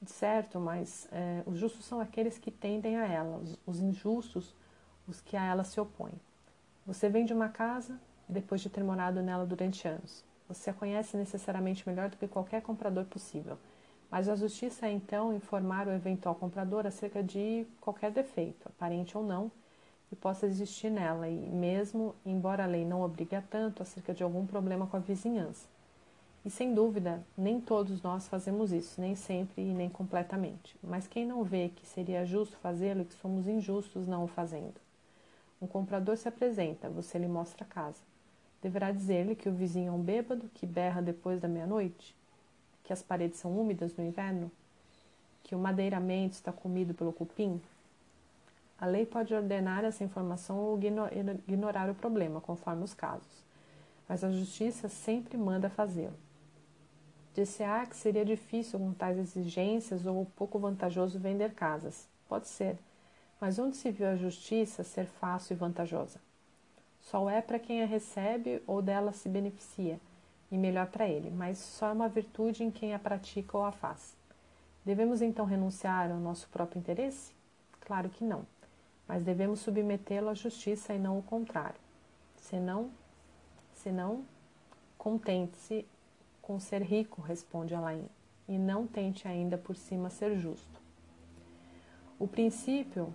[0.00, 4.54] De certo, mas é, os justos são aqueles que tendem a ela, os, os injustos,
[5.08, 6.14] os que a ela se opõem.
[6.86, 10.24] Você vende uma casa depois de ter morado nela durante anos.
[10.48, 13.58] Você a conhece necessariamente melhor do que qualquer comprador possível
[14.10, 19.24] mas a justiça é então informar o eventual comprador acerca de qualquer defeito, aparente ou
[19.24, 19.50] não,
[20.08, 24.22] que possa existir nela, e mesmo, embora a lei não obrigue a tanto, acerca de
[24.22, 25.66] algum problema com a vizinhança.
[26.44, 30.76] E sem dúvida, nem todos nós fazemos isso, nem sempre e nem completamente.
[30.80, 34.85] Mas quem não vê que seria justo fazê-lo e que somos injustos não o fazendo?
[35.60, 38.00] Um comprador se apresenta, você lhe mostra a casa.
[38.62, 42.16] Deverá dizer-lhe que o vizinho é um bêbado que berra depois da meia-noite?
[42.86, 44.50] que as paredes são úmidas no inverno?
[45.42, 47.60] Que o madeiramento está comido pelo cupim?
[48.78, 50.78] A lei pode ordenar essa informação ou
[51.48, 53.44] ignorar o problema, conforme os casos,
[54.08, 56.16] mas a justiça sempre manda fazê-lo.
[57.34, 62.06] Disse-á que seria difícil com tais exigências ou pouco vantajoso vender casas.
[62.28, 62.78] Pode ser,
[63.40, 66.20] mas onde se viu a justiça ser fácil e vantajosa?
[67.00, 70.00] Só é para quem a recebe ou dela se beneficia
[70.50, 73.72] e melhor para ele, mas só é uma virtude em quem a pratica ou a
[73.72, 74.16] faz.
[74.84, 77.32] Devemos então renunciar ao nosso próprio interesse?
[77.80, 78.46] Claro que não,
[79.06, 81.80] mas devemos submetê-lo à justiça e não o contrário.
[82.36, 82.90] Senão,
[83.74, 84.24] senão
[84.96, 85.86] contente-se
[86.40, 88.08] com ser rico, responde Alain,
[88.48, 90.80] e não tente ainda por cima ser justo.
[92.18, 93.12] O princípio,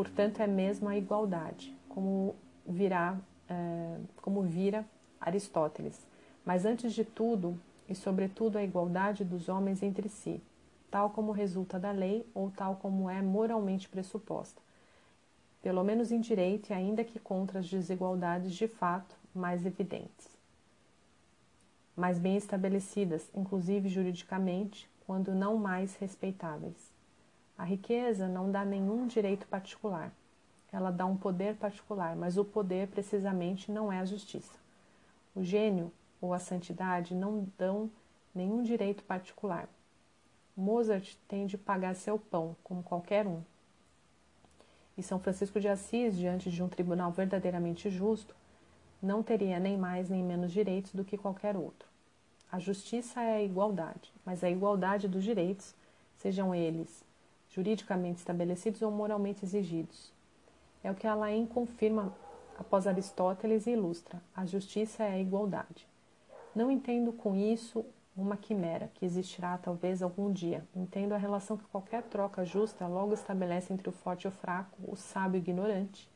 [0.00, 2.34] portanto, é mesmo a igualdade, como
[2.66, 4.82] virá, é, como vira
[5.20, 6.06] Aristóteles.
[6.42, 10.42] Mas antes de tudo, e sobretudo a igualdade dos homens entre si,
[10.90, 14.62] tal como resulta da lei ou tal como é moralmente pressuposta,
[15.60, 20.28] pelo menos em direito e ainda que contra as desigualdades de fato mais evidentes,
[21.94, 26.89] mas bem estabelecidas, inclusive juridicamente, quando não mais respeitáveis.
[27.60, 30.10] A riqueza não dá nenhum direito particular,
[30.72, 34.58] ela dá um poder particular, mas o poder precisamente não é a justiça.
[35.34, 35.92] O gênio
[36.22, 37.90] ou a santidade não dão
[38.34, 39.68] nenhum direito particular.
[40.56, 43.42] Mozart tem de pagar seu pão, como qualquer um.
[44.96, 48.34] E São Francisco de Assis, diante de um tribunal verdadeiramente justo,
[49.02, 51.86] não teria nem mais nem menos direitos do que qualquer outro.
[52.50, 55.74] A justiça é a igualdade, mas a igualdade dos direitos,
[56.16, 57.09] sejam eles
[57.50, 60.12] juridicamente estabelecidos ou moralmente exigidos.
[60.82, 62.14] É o que Alain confirma
[62.58, 65.86] após Aristóteles e ilustra: a justiça é a igualdade.
[66.54, 67.84] Não entendo com isso
[68.16, 70.66] uma quimera que existirá talvez algum dia.
[70.74, 74.76] Entendo a relação que qualquer troca justa logo estabelece entre o forte e o fraco,
[74.86, 76.08] o sábio e o ignorante.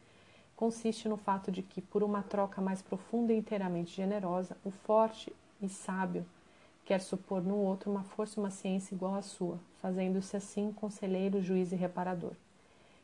[0.57, 5.35] Consiste no fato de que, por uma troca mais profunda e inteiramente generosa, o forte
[5.61, 6.25] e sábio
[6.85, 11.73] quer supor no outro uma força uma ciência igual à sua, fazendo-se assim conselheiro, juiz
[11.73, 12.33] e reparador.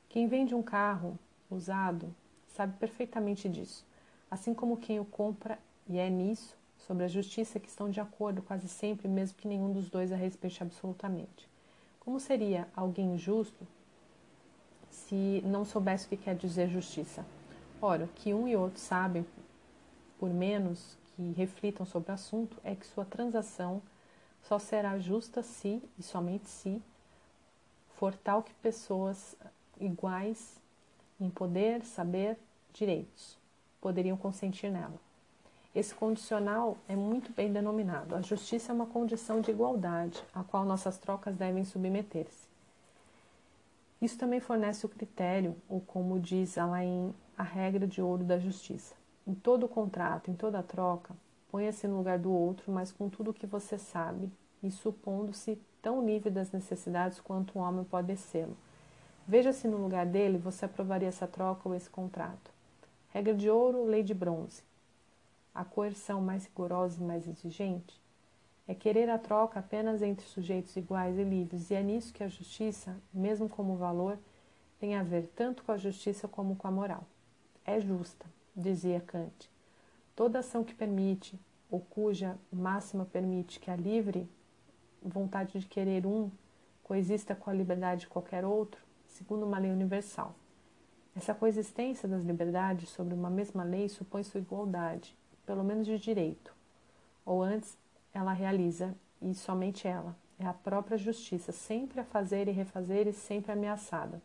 [0.09, 1.19] Quem vende um carro
[1.51, 2.15] usado
[2.49, 3.87] sabe perfeitamente disso,
[4.31, 8.43] assim como quem o compra, e é nisso, sobre a justiça, que estão de acordo
[8.43, 11.49] quase sempre, mesmo que nenhum dos dois a respeite absolutamente.
[12.01, 13.67] Como seria alguém justo
[14.91, 17.25] se não soubesse o que quer dizer justiça?
[17.81, 19.25] Ora, que um e outro sabem,
[20.19, 23.83] por menos que reflitam sobre o assunto, é que sua transação
[24.43, 26.83] só será justa se, e somente se,
[27.99, 29.37] for tal que pessoas
[29.79, 30.59] iguais
[31.21, 32.39] em poder, saber,
[32.73, 33.39] direitos
[33.83, 34.99] poderiam consentir nela.
[35.75, 38.17] Esse condicional é muito bem denominado.
[38.17, 42.49] A justiça é uma condição de igualdade, a qual nossas trocas devem submeter-se.
[44.01, 49.00] Isso também fornece o critério, ou como diz Alain, a regra de ouro da justiça.
[49.27, 51.15] Em todo contrato, em toda troca,
[51.51, 54.31] ponha-se no lugar do outro, mas com tudo o que você sabe,
[54.63, 58.57] e supondo-se tão livre das necessidades quanto um homem pode sê-lo.
[59.27, 62.51] Veja se no lugar dele você aprovaria essa troca ou esse contrato.
[63.11, 64.63] Regra de ouro, lei de bronze.
[65.55, 68.01] A coerção mais rigorosa e mais exigente
[68.71, 72.29] é querer a troca apenas entre sujeitos iguais e livres, e é nisso que a
[72.29, 74.17] justiça, mesmo como valor,
[74.79, 77.05] tem a ver tanto com a justiça como com a moral.
[77.65, 78.27] É justa,
[78.61, 79.51] dizia Kant.
[80.15, 81.39] Toda ação que permite,
[81.71, 84.29] ou cuja máxima permite que a livre
[85.03, 86.31] vontade de querer um
[86.83, 90.35] coexista com a liberdade de qualquer outro, segundo uma lei universal.
[91.17, 96.55] Essa coexistência das liberdades sobre uma mesma lei supõe sua igualdade, pelo menos de direito.
[97.25, 97.77] Ou antes,
[98.13, 103.13] ela realiza, e somente ela, é a própria justiça, sempre a fazer e refazer e
[103.13, 104.23] sempre ameaçada.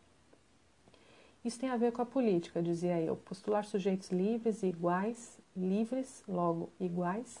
[1.46, 3.14] Isso tem a ver com a política, dizia eu.
[3.14, 7.38] Postular sujeitos livres e iguais, livres, logo iguais,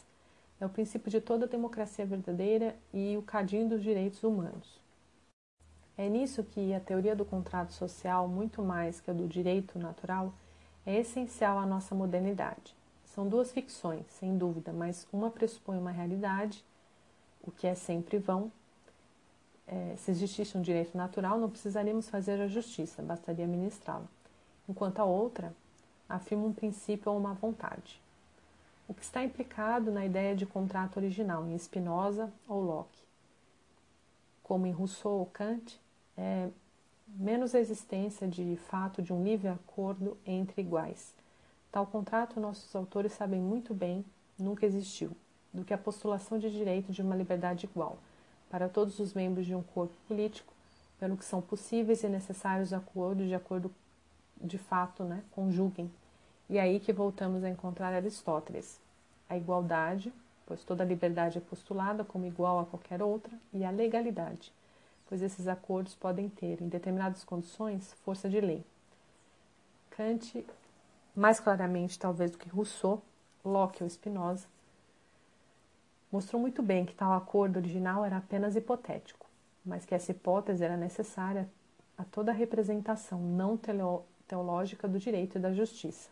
[0.60, 4.80] é o princípio de toda democracia verdadeira e o cadinho dos direitos humanos.
[5.98, 10.32] É nisso que a teoria do contrato social, muito mais que a do direito natural,
[10.86, 12.76] é essencial à nossa modernidade.
[13.06, 16.64] São duas ficções, sem dúvida, mas uma pressupõe uma realidade,
[17.42, 18.52] o que é sempre vão.
[19.66, 24.06] É, se existisse um direito natural, não precisaríamos fazer a justiça, bastaria ministrá-la.
[24.68, 25.52] Enquanto a outra
[26.08, 28.00] afirma um princípio ou uma vontade.
[28.88, 32.98] O que está implicado na ideia de contrato original em Spinoza ou Locke.
[34.44, 35.80] Como em Rousseau ou Kant,
[36.16, 36.48] é
[37.08, 41.12] menos a existência de fato de um livre acordo entre iguais.
[41.72, 44.04] Tal contrato, nossos autores sabem muito bem,
[44.38, 45.10] nunca existiu,
[45.52, 47.98] do que a postulação de direito de uma liberdade igual
[48.50, 50.52] para todos os membros de um corpo político,
[50.98, 53.70] pelo que são possíveis e necessários acordos de acordo
[54.40, 55.90] de fato, né, conjuguem.
[56.48, 58.78] E é aí que voltamos a encontrar Aristóteles.
[59.28, 60.12] A igualdade,
[60.46, 64.52] pois toda liberdade é postulada como igual a qualquer outra, e a legalidade,
[65.08, 68.64] pois esses acordos podem ter, em determinadas condições, força de lei.
[69.90, 70.46] Kant,
[71.14, 73.02] mais claramente talvez do que Rousseau,
[73.44, 74.46] Locke ou Spinoza,
[76.10, 79.26] mostrou muito bem que tal acordo original era apenas hipotético,
[79.64, 81.48] mas que essa hipótese era necessária
[81.96, 83.58] a toda a representação não
[84.26, 86.10] teológica do direito e da justiça.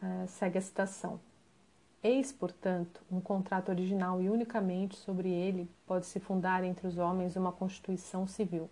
[0.00, 1.18] É, segue a citação.
[2.02, 7.34] Eis, portanto, um contrato original e unicamente sobre ele pode se fundar entre os homens
[7.34, 8.70] uma constituição civil,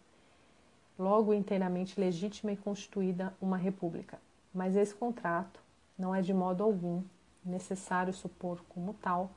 [0.97, 4.21] logo inteiramente legítima e constituída uma república.
[4.55, 5.61] Mas esse contrato
[5.99, 7.03] não é de modo algum
[7.47, 9.31] necessário supor como tal.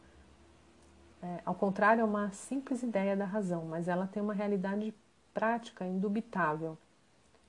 [1.22, 4.94] É, ao contrário, é uma simples ideia da razão, mas ela tem uma realidade
[5.34, 6.78] prática indubitável,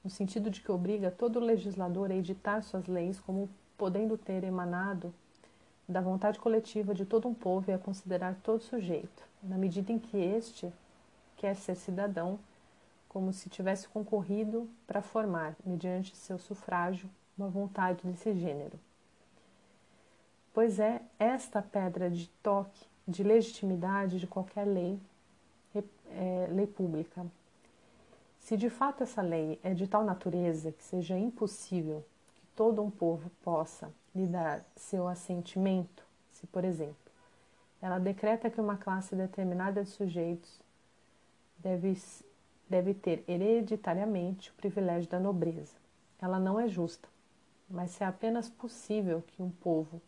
[0.05, 5.12] no sentido de que obriga todo legislador a editar suas leis como podendo ter emanado
[5.88, 9.99] da vontade coletiva de todo um povo e a considerar todo sujeito, na medida em
[9.99, 10.73] que este
[11.37, 12.38] quer ser cidadão,
[13.09, 18.79] como se tivesse concorrido para formar, mediante seu sufrágio, uma vontade desse gênero.
[20.52, 24.98] Pois é esta pedra de toque de legitimidade de qualquer lei,
[25.74, 27.24] é, lei pública.
[28.40, 32.90] Se de fato essa lei é de tal natureza que seja impossível que todo um
[32.90, 36.96] povo possa lhe dar seu assentimento, se, por exemplo,
[37.80, 40.60] ela decreta que uma classe determinada de sujeitos
[41.58, 41.96] deve,
[42.68, 45.76] deve ter hereditariamente o privilégio da nobreza.
[46.20, 47.08] Ela não é justa,
[47.68, 50.02] mas se é apenas possível que um povo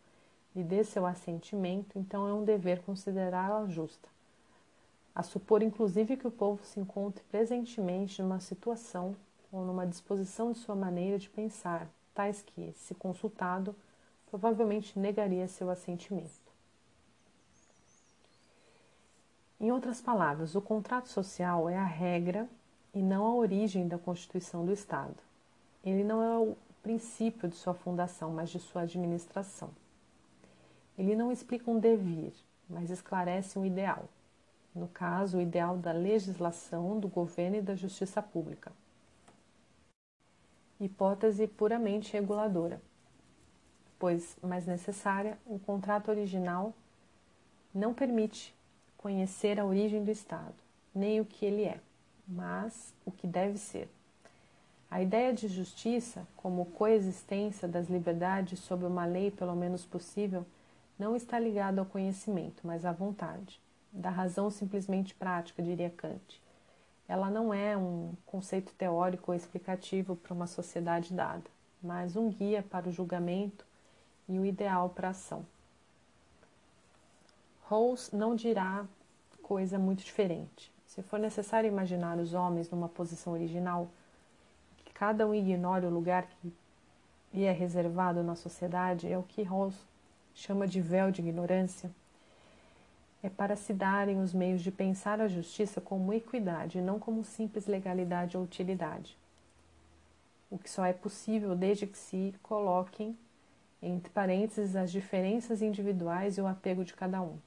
[0.55, 4.07] lhe dê seu assentimento, então é um dever considerá-la justa.
[5.15, 9.15] A supor, inclusive, que o povo se encontre presentemente numa situação
[9.51, 13.75] ou numa disposição de sua maneira de pensar, tais que, se consultado,
[14.29, 16.51] provavelmente negaria seu assentimento.
[19.59, 22.49] Em outras palavras, o contrato social é a regra
[22.93, 25.15] e não a origem da constituição do Estado.
[25.85, 29.69] Ele não é o princípio de sua fundação, mas de sua administração.
[30.97, 32.33] Ele não explica um devir,
[32.69, 34.07] mas esclarece um ideal.
[34.73, 38.71] No caso, o ideal da legislação, do governo e da justiça pública.
[40.79, 42.81] Hipótese puramente reguladora
[44.03, 46.73] pois mais necessária, o contrato original
[47.73, 48.53] não permite
[48.97, 50.53] conhecer a origem do Estado,
[50.93, 51.79] nem o que ele é,
[52.27, 53.87] mas o que deve ser.
[54.91, 60.45] A ideia de justiça, como coexistência das liberdades sob uma lei pelo menos possível,
[61.03, 63.59] não está ligada ao conhecimento, mas à vontade,
[63.91, 66.41] da razão simplesmente prática, diria Kant.
[67.09, 71.43] Ela não é um conceito teórico ou explicativo para uma sociedade dada,
[71.81, 73.65] mas um guia para o julgamento
[74.29, 75.45] e o ideal para a ação.
[77.69, 78.85] Rawls não dirá
[79.41, 80.71] coisa muito diferente.
[80.87, 83.89] Se for necessário imaginar os homens numa posição original,
[84.77, 86.53] que cada um ignore o lugar que
[87.33, 89.75] lhe é reservado na sociedade, é o que Rawls
[90.33, 91.91] chama de véu de ignorância,
[93.21, 97.67] é para se darem os meios de pensar a justiça como equidade, não como simples
[97.67, 99.17] legalidade ou utilidade.
[100.51, 103.17] O que só é possível desde que se coloquem
[103.81, 107.37] entre parênteses, as diferenças individuais e o apego de cada um,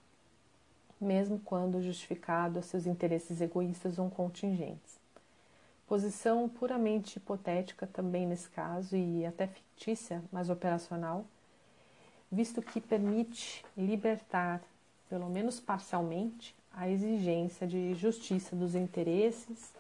[1.01, 4.99] mesmo quando justificado a seus interesses egoístas ou contingentes.
[5.87, 11.25] Posição puramente hipotética também nesse caso e até fictícia, mas operacional,
[12.31, 14.61] visto que permite libertar,
[15.09, 19.73] pelo menos parcialmente, a exigência de justiça dos interesses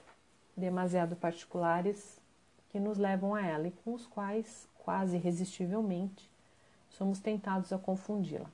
[0.57, 2.19] demasiado particulares
[2.71, 6.31] que nos levam a ela e com os quais, quase irresistivelmente,
[6.91, 8.51] somos tentados a confundi-la.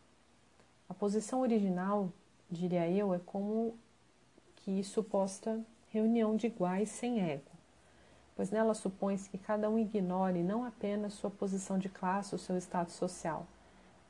[0.89, 2.11] A posição original,
[2.51, 3.75] diria eu, é como
[4.57, 7.51] que suposta reunião de iguais sem ego,
[8.35, 12.57] pois nela supõe-se que cada um ignore não apenas sua posição de classe ou seu
[12.59, 13.47] status social,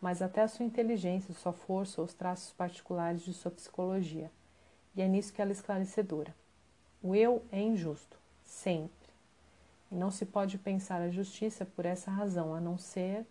[0.03, 4.29] mas até a sua inteligência, sua força ou os traços particulares de sua psicologia.
[4.97, 6.35] E é nisso que ela é esclarecedora.
[7.01, 8.91] O eu é injusto, sempre.
[9.93, 13.25] E não se pode pensar a justiça por essa razão, a não ser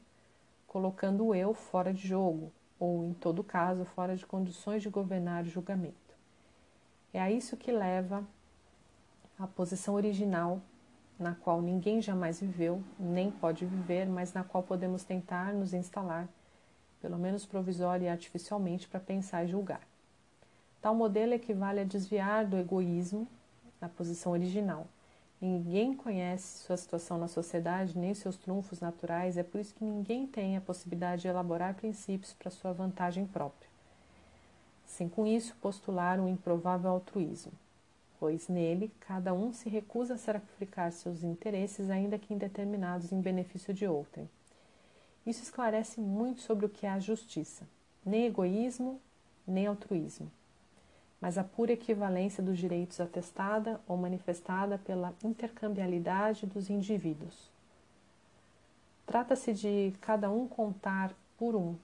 [0.65, 5.43] colocando o eu fora de jogo, ou, em todo caso, fora de condições de governar
[5.43, 6.15] o julgamento.
[7.13, 8.23] É a isso que leva
[9.38, 10.62] a posição original,
[11.19, 16.29] na qual ninguém jamais viveu, nem pode viver, mas na qual podemos tentar nos instalar,
[17.02, 19.82] pelo menos provisória e artificialmente, para pensar e julgar.
[20.82, 23.28] Tal modelo equivale a desviar do egoísmo
[23.80, 24.88] na posição original
[25.41, 30.28] Ninguém conhece sua situação na sociedade, nem seus trunfos naturais, é por isso que ninguém
[30.28, 33.68] tem a possibilidade de elaborar princípios para sua vantagem própria.
[34.86, 37.54] Sem com isso postular um improvável altruísmo,
[38.20, 43.74] pois nele cada um se recusa a sacrificar seus interesses, ainda que indeterminados, em benefício
[43.74, 44.30] de outrem.
[45.26, 47.67] Isso esclarece muito sobre o que é a justiça,
[48.05, 48.99] nem egoísmo,
[49.47, 50.32] nem altruísmo
[51.22, 57.51] mas a pura equivalência dos direitos atestada ou manifestada pela intercambialidade dos indivíduos.
[59.05, 61.76] Trata-se de cada um contar por um,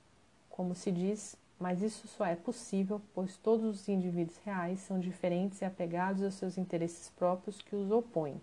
[0.49, 5.61] como se diz, mas isso só é possível pois todos os indivíduos reais são diferentes
[5.61, 8.41] e apegados aos seus interesses próprios que os opõem.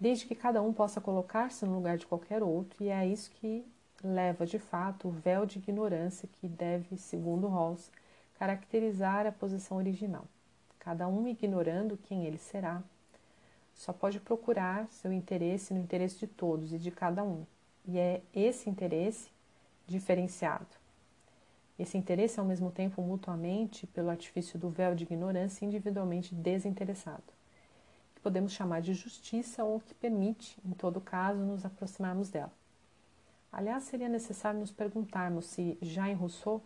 [0.00, 3.64] Desde que cada um possa colocar-se no lugar de qualquer outro, e é isso que
[4.02, 7.90] leva de fato o véu de ignorância que deve, segundo Rawls,
[8.38, 10.24] caracterizar a posição original.
[10.78, 12.82] Cada um ignorando quem ele será,
[13.74, 17.44] só pode procurar seu interesse no interesse de todos e de cada um.
[17.86, 19.30] E é esse interesse
[19.86, 20.66] diferenciado.
[21.78, 27.22] Esse interesse ao mesmo tempo mutuamente, pelo artifício do véu de ignorância, individualmente desinteressado,
[28.18, 32.52] que podemos chamar de justiça ou que permite, em todo caso, nos aproximarmos dela.
[33.52, 36.60] Aliás, seria necessário nos perguntarmos se, já em Rousseau,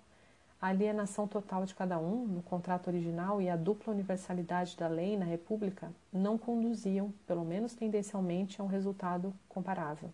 [0.61, 5.17] a alienação total de cada um no contrato original e a dupla universalidade da lei
[5.17, 10.11] na República não conduziam, pelo menos tendencialmente, a um resultado comparável.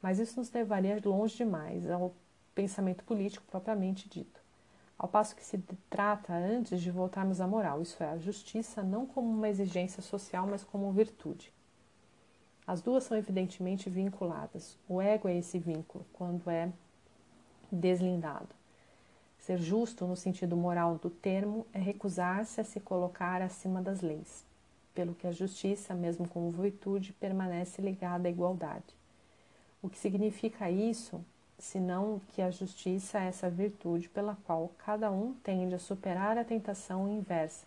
[0.00, 2.14] Mas isso nos levaria longe demais ao
[2.54, 4.40] pensamento político propriamente dito.
[4.98, 9.06] Ao passo que se trata antes de voltarmos à moral, isso é, a justiça não
[9.06, 11.52] como uma exigência social, mas como virtude.
[12.66, 14.76] As duas são evidentemente vinculadas.
[14.88, 16.70] O ego é esse vínculo, quando é
[17.70, 18.48] deslindado.
[19.38, 24.44] Ser justo, no sentido moral do termo, é recusar-se a se colocar acima das leis,
[24.94, 28.94] pelo que a justiça, mesmo como virtude, permanece ligada à igualdade.
[29.80, 31.24] O que significa isso,
[31.58, 36.44] senão que a justiça é essa virtude pela qual cada um tende a superar a
[36.44, 37.66] tentação inversa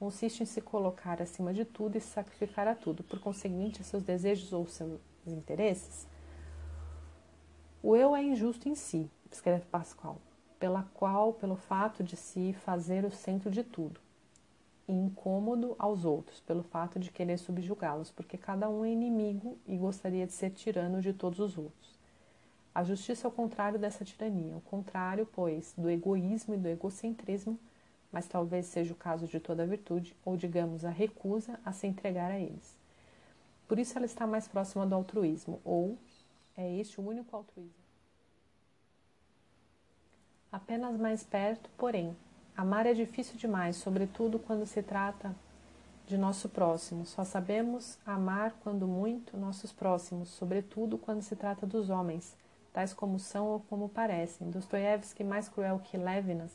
[0.00, 4.02] consiste em se colocar acima de tudo e sacrificar a tudo, por conseguinte, a seus
[4.02, 6.08] desejos ou seus interesses?
[7.82, 10.16] O eu é injusto em si, escreve Pascal,
[10.58, 14.00] pela qual, pelo fato de se fazer o centro de tudo,
[14.88, 19.76] e incômodo aos outros, pelo fato de querer subjugá-los, porque cada um é inimigo e
[19.76, 21.99] gostaria de ser tirano de todos os outros.
[22.74, 27.58] A justiça é o contrário dessa tirania, o contrário, pois, do egoísmo e do egocentrismo
[28.12, 32.30] mas talvez seja o caso de toda virtude, ou digamos a recusa a se entregar
[32.30, 32.76] a eles.
[33.68, 35.96] Por isso ela está mais próxima do altruísmo, ou
[36.56, 37.80] é este o único altruísmo.
[40.50, 42.16] Apenas mais perto, porém,
[42.56, 45.34] amar é difícil demais, sobretudo quando se trata
[46.08, 47.06] de nosso próximo.
[47.06, 52.36] Só sabemos amar quando muito nossos próximos, sobretudo quando se trata dos homens,
[52.72, 54.50] tais como são ou como parecem.
[54.50, 56.52] Dostoiévski, mais cruel que Levinas,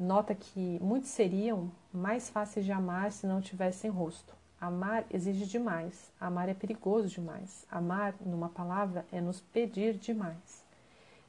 [0.00, 4.34] Nota que muitos seriam mais fáceis de amar se não tivessem rosto.
[4.58, 7.66] Amar exige demais, amar é perigoso demais.
[7.70, 10.64] Amar, numa palavra, é nos pedir demais.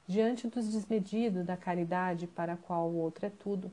[0.08, 3.70] Diante do desmedido da caridade para a qual o outro é tudo,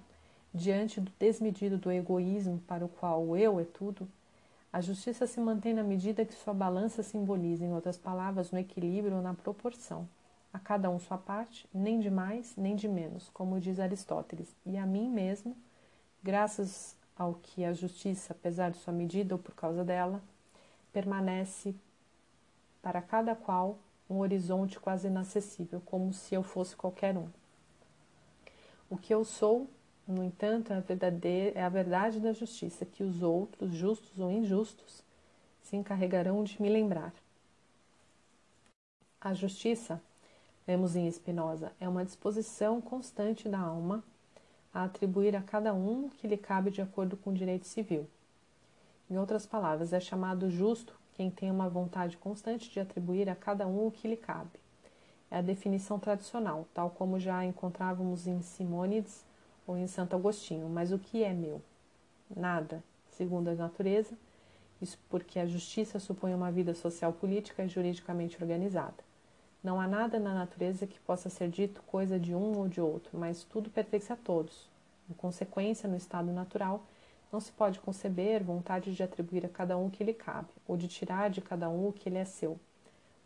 [0.52, 4.08] diante do desmedido do egoísmo para o qual o eu é tudo,
[4.72, 9.16] a justiça se mantém na medida que sua balança simboliza, em outras palavras, no equilíbrio
[9.16, 10.08] ou na proporção
[10.52, 14.76] a cada um sua parte, nem de mais nem de menos, como diz Aristóteles, e
[14.76, 15.56] a mim mesmo,
[16.22, 20.22] graças ao que a justiça, apesar de sua medida ou por causa dela,
[20.92, 21.74] permanece
[22.80, 27.28] para cada qual um horizonte quase inacessível, como se eu fosse qualquer um.
[28.88, 29.68] O que eu sou,
[30.08, 35.04] no entanto, é a, é a verdade da justiça, que os outros, justos ou injustos,
[35.62, 37.12] se encarregarão de me lembrar.
[39.20, 40.00] A justiça
[40.68, 44.04] Vemos em Spinoza, é uma disposição constante da alma
[44.70, 48.06] a atribuir a cada um o que lhe cabe de acordo com o direito civil.
[49.10, 53.66] Em outras palavras, é chamado justo quem tem uma vontade constante de atribuir a cada
[53.66, 54.60] um o que lhe cabe.
[55.30, 59.24] É a definição tradicional, tal como já encontrávamos em Simônides
[59.68, 60.68] ou em Santo Agostinho.
[60.68, 61.62] Mas o que é meu?
[62.34, 64.16] Nada, segundo a natureza,
[64.80, 69.06] isso porque a justiça supõe uma vida social, política e juridicamente organizada.
[69.62, 73.18] Não há nada na natureza que possa ser dito coisa de um ou de outro,
[73.18, 74.68] mas tudo pertence a todos.
[75.10, 76.84] Em consequência, no estado natural,
[77.30, 80.76] não se pode conceber vontade de atribuir a cada um o que lhe cabe, ou
[80.76, 82.58] de tirar de cada um o que lhe é seu.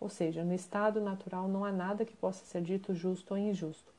[0.01, 3.93] Ou seja, no estado natural não há nada que possa ser dito justo ou injusto.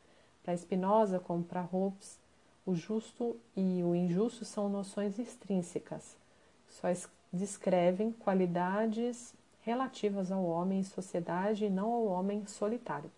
[0.43, 2.19] Para Spinoza, como para Hobbes,
[2.65, 6.15] o justo e o injusto são noções extrínsecas,
[6.69, 6.87] só
[7.31, 13.11] descrevem qualidades relativas ao homem em sociedade e não ao homem solitário.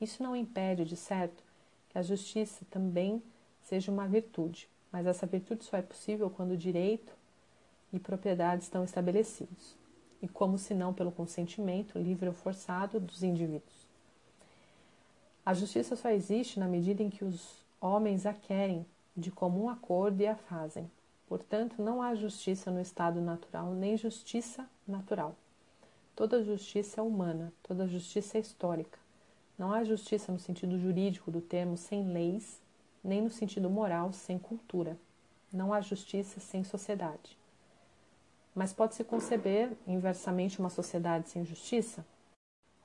[0.00, 1.42] Isso não impede, de certo,
[1.90, 3.22] que a justiça também
[3.64, 7.12] seja uma virtude, mas essa virtude só é possível quando o direito
[7.92, 9.76] e propriedade estão estabelecidos,
[10.20, 13.86] e como se não pelo consentimento, livre ou forçado, dos indivíduos.
[15.44, 20.20] A justiça só existe na medida em que os homens a querem de comum acordo
[20.20, 20.88] e a fazem.
[21.26, 25.34] Portanto, não há justiça no estado natural, nem justiça natural.
[26.14, 28.98] Toda justiça é humana, toda justiça é histórica.
[29.58, 32.60] Não há justiça no sentido jurídico do termo sem leis,
[33.02, 34.96] nem no sentido moral sem cultura.
[35.52, 37.36] Não há justiça sem sociedade.
[38.54, 42.04] Mas pode-se conceber inversamente uma sociedade sem justiça?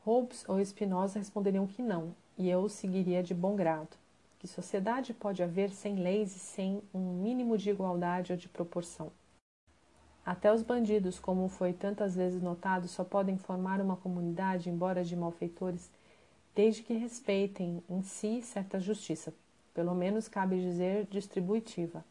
[0.04, 3.98] Hobbes ou Spinoza responderiam que não, e eu seguiria de bom grado.
[4.40, 9.12] Que sociedade pode haver sem leis e sem um mínimo de igualdade ou de proporção?
[10.24, 15.16] Até os bandidos, como foi tantas vezes notado, só podem formar uma comunidade, embora de
[15.16, 15.90] malfeitores,
[16.54, 19.34] desde que respeitem em si certa justiça,
[19.74, 22.04] pelo menos cabe dizer distributiva.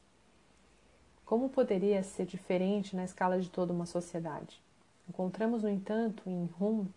[1.24, 4.62] Como poderia ser diferente na escala de toda uma sociedade?
[5.08, 6.88] Encontramos, no entanto, em Hume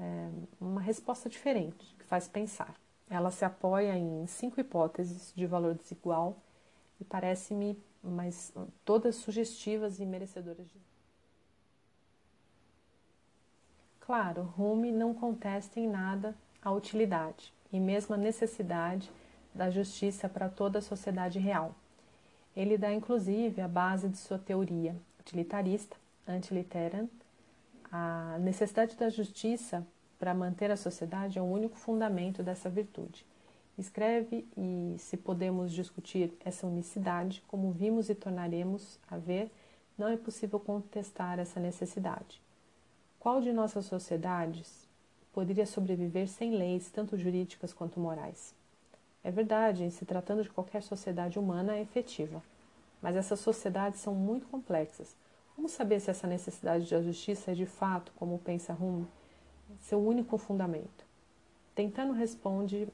[0.00, 0.28] é,
[0.60, 2.74] uma resposta diferente, que faz pensar.
[3.12, 6.38] Ela se apoia em cinco hipóteses de valor desigual
[6.98, 8.54] e parece-me mas
[8.86, 10.80] todas sugestivas e merecedoras de.
[14.00, 19.12] Claro, Rumi não contesta em nada a utilidade e mesmo a necessidade
[19.54, 21.74] da justiça para toda a sociedade real.
[22.56, 25.96] Ele dá inclusive a base de sua teoria utilitarista,
[26.26, 27.08] antiliteran,
[27.90, 29.86] a necessidade da justiça
[30.22, 33.26] para manter a sociedade é o único fundamento dessa virtude.
[33.76, 39.50] Escreve e, se podemos discutir essa unicidade, como vimos e tornaremos a ver,
[39.98, 42.40] não é possível contestar essa necessidade.
[43.18, 44.86] Qual de nossas sociedades
[45.32, 48.54] poderia sobreviver sem leis, tanto jurídicas quanto morais?
[49.24, 52.40] É verdade, em se tratando de qualquer sociedade humana, é efetiva.
[53.02, 55.16] Mas essas sociedades são muito complexas.
[55.56, 59.08] Como saber se essa necessidade de justiça é de fato, como pensa Hume,
[59.80, 61.06] seu único fundamento?
[61.74, 62.88] Tentando responde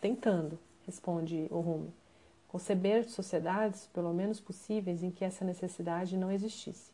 [0.00, 1.92] tentando, responde o Rumi,
[2.48, 6.90] conceber sociedades, pelo menos possíveis, em que essa necessidade não existisse.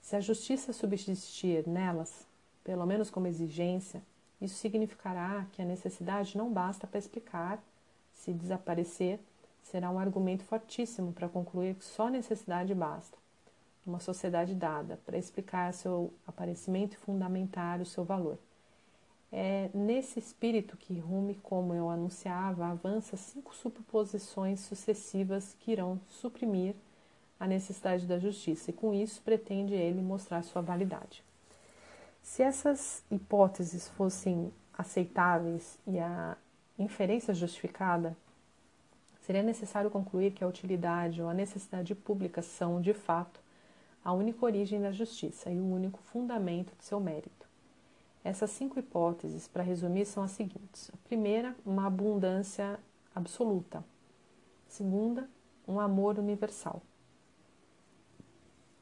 [0.00, 2.26] Se a justiça subsistir nelas,
[2.64, 4.02] pelo menos como exigência,
[4.40, 7.62] isso significará que a necessidade não basta para explicar,
[8.14, 9.20] se desaparecer,
[9.62, 13.16] será um argumento fortíssimo para concluir que só necessidade basta,
[13.84, 18.38] numa sociedade dada, para explicar seu aparecimento e fundamentar o seu valor.
[19.30, 26.74] É nesse espírito que Rumi, como eu anunciava, avança cinco suposições sucessivas que irão suprimir
[27.40, 31.24] a necessidade da justiça, e com isso pretende ele mostrar sua validade.
[32.22, 36.36] Se essas hipóteses fossem aceitáveis e a
[36.78, 38.16] inferência justificada,
[39.22, 43.41] seria necessário concluir que a utilidade ou a necessidade pública são, de fato,
[44.04, 47.48] a única origem da justiça e o único fundamento de seu mérito.
[48.24, 52.78] Essas cinco hipóteses, para resumir, são as seguintes: a primeira, uma abundância
[53.14, 53.78] absoluta.
[53.78, 55.28] A segunda,
[55.66, 56.82] um amor universal.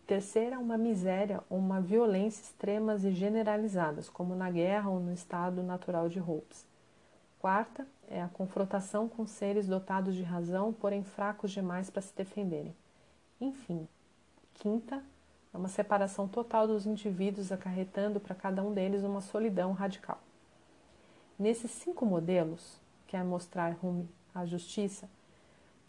[0.04, 5.12] A terceira, uma miséria ou uma violência extremas e generalizadas, como na guerra ou no
[5.12, 6.66] estado natural de Hobbes.
[7.40, 12.76] Quarta, é a confrontação com seres dotados de razão, porém fracos demais para se defenderem.
[13.40, 13.88] Enfim,
[14.52, 15.02] quinta,
[15.52, 20.20] é uma separação total dos indivíduos, acarretando para cada um deles uma solidão radical.
[21.38, 25.08] Nesses cinco modelos, quer mostrar rumo à justiça,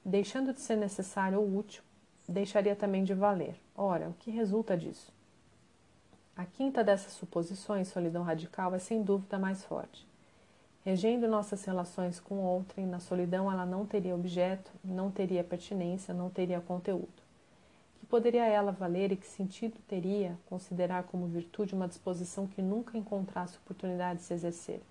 [0.04, 1.84] deixando de ser necessário ou útil,
[2.28, 3.56] deixaria também de valer.
[3.76, 5.14] Ora, o que resulta disso?
[6.36, 10.08] A quinta dessas suposições, solidão radical, é sem dúvida mais forte.
[10.84, 16.32] Regendo nossas relações com outrem, na solidão ela não teria objeto, não teria pertinência, não
[16.32, 17.21] teria conteúdo
[18.12, 23.58] poderia ela valer e que sentido teria considerar como virtude uma disposição que nunca encontrasse
[23.58, 24.82] oportunidade de se exercer?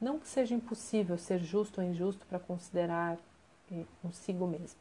[0.00, 3.18] Não que seja impossível ser justo ou injusto para considerar
[3.72, 4.78] eh, consigo mesmo,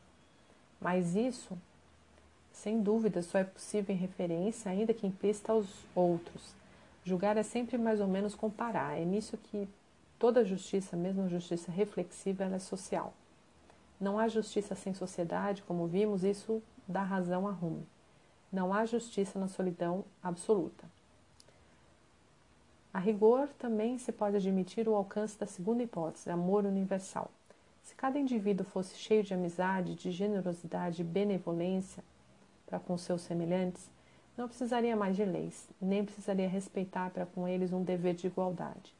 [0.80, 1.58] mas isso,
[2.52, 6.54] sem dúvida, só é possível em referência, ainda que implícita, aos outros.
[7.04, 9.68] Julgar é sempre mais ou menos comparar, é nisso que
[10.20, 13.14] toda justiça, mesmo a justiça reflexiva, ela é social.
[14.00, 17.86] Não há justiça sem sociedade, como vimos, isso dá razão a Rumi.
[18.52, 20.86] Não há justiça na solidão absoluta.
[22.94, 27.32] A rigor, também se pode admitir o alcance da segunda hipótese, amor universal.
[27.82, 32.04] Se cada indivíduo fosse cheio de amizade, de generosidade e benevolência
[32.68, 33.90] para com seus semelhantes,
[34.38, 38.94] não precisaria mais de leis, nem precisaria respeitar para com eles um dever de igualdade.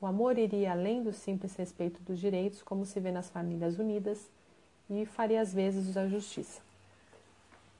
[0.00, 4.28] O amor iria além do simples respeito dos direitos, como se vê nas famílias unidas,
[4.90, 6.60] e faria às vezes a justiça.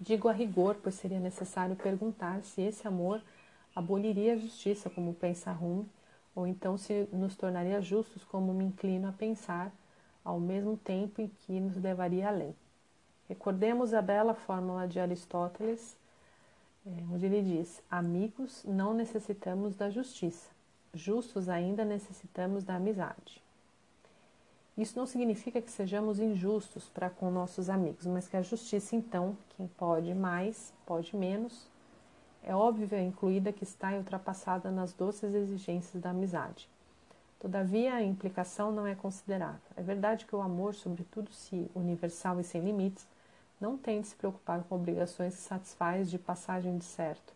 [0.03, 3.23] Digo a rigor, pois seria necessário perguntar se esse amor
[3.73, 5.89] aboliria a justiça, como pensa Hume,
[6.35, 9.73] ou então se nos tornaria justos, como me inclino a pensar,
[10.25, 12.53] ao mesmo tempo em que nos levaria além.
[13.29, 15.97] Recordemos a bela fórmula de Aristóteles,
[16.85, 20.51] é, onde ele diz: Amigos, não necessitamos da justiça.
[20.93, 23.42] justos ainda necessitamos da amizade.
[24.77, 29.37] Isso não significa que sejamos injustos para com nossos amigos, mas que a justiça, então,
[29.57, 31.71] quem pode mais, pode menos,
[32.43, 36.69] é óbvia incluída que está ultrapassada nas doces exigências da amizade.
[37.39, 39.61] Todavia, a implicação não é considerável.
[39.77, 43.07] É verdade que o amor, sobretudo se universal e sem limites,
[43.61, 47.33] não tem de se preocupar com obrigações que satisfaz de passagem de certo,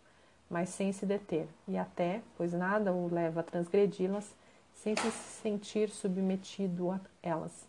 [0.48, 4.34] mas sem se deter, e até, pois nada o leva a transgredi-las,
[4.76, 7.66] sem se sentir submetido a elas.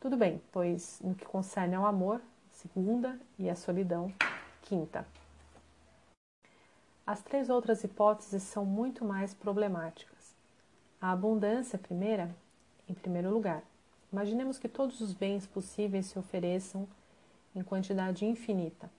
[0.00, 4.12] Tudo bem, pois no que concerne ao amor, segunda, e a solidão,
[4.62, 5.06] quinta.
[7.06, 10.34] As três outras hipóteses são muito mais problemáticas.
[11.00, 12.34] A abundância, primeira,
[12.88, 13.62] em primeiro lugar.
[14.10, 16.88] Imaginemos que todos os bens possíveis se ofereçam
[17.54, 18.90] em quantidade infinita.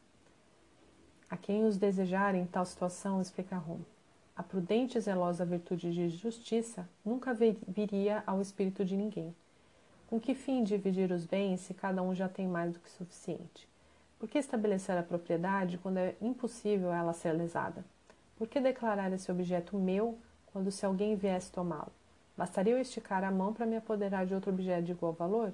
[1.30, 3.97] A quem os desejarem tal situação, explica Roma.
[4.38, 9.36] A prudente e zelosa virtude de justiça nunca viria ao espírito de ninguém.
[10.08, 13.68] Com que fim dividir os bens se cada um já tem mais do que suficiente?
[14.20, 17.84] Por que estabelecer a propriedade quando é impossível ela ser lesada?
[18.38, 20.20] Por que declarar esse objeto meu
[20.54, 21.92] quando se alguém viesse tomá-lo?
[22.38, 25.52] Bastaria eu esticar a mão para me apoderar de outro objeto de igual valor?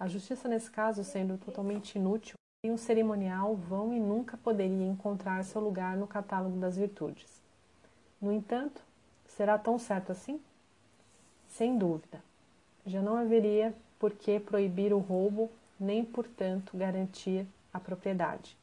[0.00, 5.44] A justiça, nesse caso, sendo totalmente inútil, tem um cerimonial vão e nunca poderia encontrar
[5.44, 7.37] seu lugar no catálogo das virtudes.
[8.20, 8.82] No entanto,
[9.26, 10.40] será tão certo assim?
[11.48, 12.22] Sem dúvida.
[12.84, 18.56] Já não haveria por que proibir o roubo, nem, portanto, garantir a propriedade.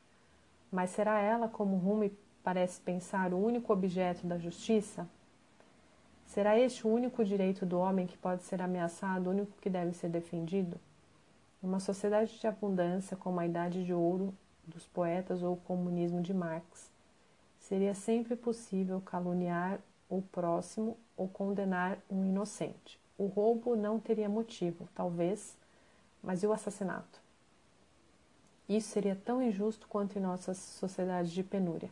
[0.72, 2.12] Mas será ela, como Rumi
[2.44, 5.08] parece pensar, o único objeto da justiça?
[6.28, 9.94] Será este o único direito do homem que pode ser ameaçado, o único que deve
[9.94, 10.78] ser defendido?
[11.64, 14.34] Uma sociedade de abundância, como a Idade de Ouro
[14.68, 16.90] dos poetas ou o comunismo de Marx,
[17.68, 23.00] seria sempre possível caluniar o próximo ou condenar um inocente.
[23.18, 25.58] O roubo não teria motivo, talvez,
[26.22, 27.20] mas e o assassinato?
[28.70, 31.90] Isso seria tão injusto quanto em nossas sociedades de penúria.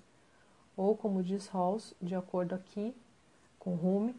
[0.78, 2.96] Ou, como diz Rawls, de acordo aqui
[3.58, 4.16] com Hume,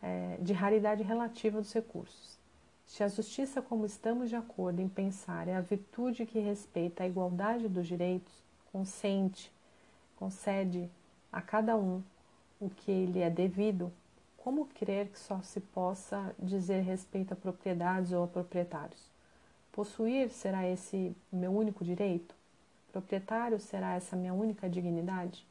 [0.00, 2.38] é, de raridade relativa dos recursos.
[2.86, 7.06] Se a justiça, como estamos de acordo em pensar, é a virtude que respeita a
[7.06, 8.32] igualdade dos direitos,
[8.72, 9.52] consente
[10.18, 10.90] concede
[11.32, 12.02] a cada um
[12.60, 13.92] o que lhe é devido,
[14.36, 19.00] como crer que só se possa dizer respeito a propriedades ou a proprietários?
[19.70, 22.34] Possuir será esse meu único direito?
[22.90, 25.46] Proprietário será essa minha única dignidade?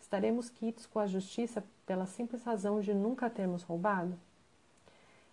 [0.00, 4.18] Estaremos quites com a justiça pela simples razão de nunca termos roubado?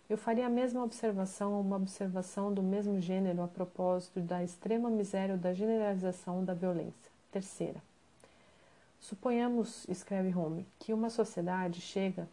[0.08, 5.34] Eu faria a mesma observação, uma observação do mesmo gênero a propósito da extrema miséria
[5.34, 7.10] ou da generalização da violência.
[7.32, 7.89] Terceira.
[9.00, 12.28] Suponhamos, escreve Home, que uma sociedade chega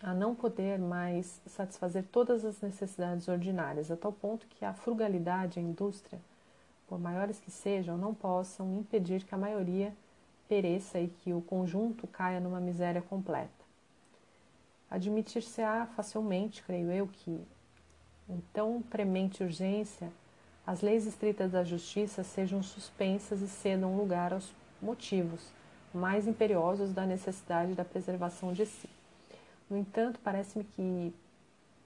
[0.00, 5.58] a não poder mais satisfazer todas as necessidades ordinárias, a tal ponto que a frugalidade
[5.58, 6.20] e a indústria,
[6.88, 9.92] por maiores que sejam, não possam impedir que a maioria
[10.48, 13.50] pereça e que o conjunto caia numa miséria completa.
[14.88, 17.40] Admitir-se-á facilmente, creio eu, que,
[18.28, 20.10] em tão premente urgência,
[20.66, 24.52] as leis estritas da justiça sejam suspensas e cedam lugar aos
[24.82, 25.52] motivos
[25.92, 28.88] mais imperiosos da necessidade da preservação de si.
[29.68, 31.12] No entanto, parece-me que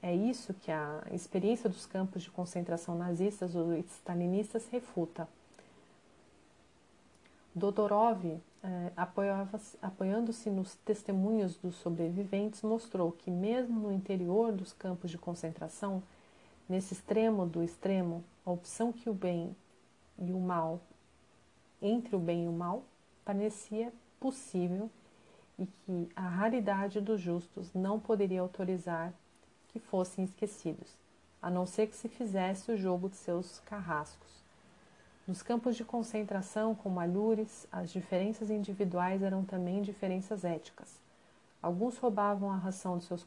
[0.03, 5.27] é isso que a experiência dos campos de concentração nazistas ou stalinistas refuta.
[7.55, 8.93] Dodorov, eh,
[9.81, 16.03] apoiando-se nos testemunhos dos sobreviventes, mostrou que, mesmo no interior dos campos de concentração,
[16.69, 19.55] nesse extremo do extremo, a opção que o bem
[20.19, 20.81] e o mal
[21.85, 22.83] entre o bem e o mal
[23.25, 24.91] parecia possível
[25.59, 29.13] e que a raridade dos justos não poderia autorizar
[29.69, 30.97] que fossem esquecidos,
[31.43, 34.43] a não ser que se fizesse o jogo de seus carrascos.
[35.27, 41.01] Nos campos de concentração, como Alures, as diferenças individuais eram também diferenças éticas.
[41.63, 43.27] Alguns roubavam a ração de seus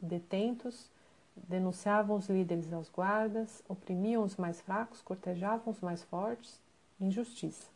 [0.00, 0.90] detentos,
[1.36, 6.60] denunciavam os líderes aos guardas, oprimiam os mais fracos, cortejavam os mais fortes,
[7.00, 7.66] injustiça.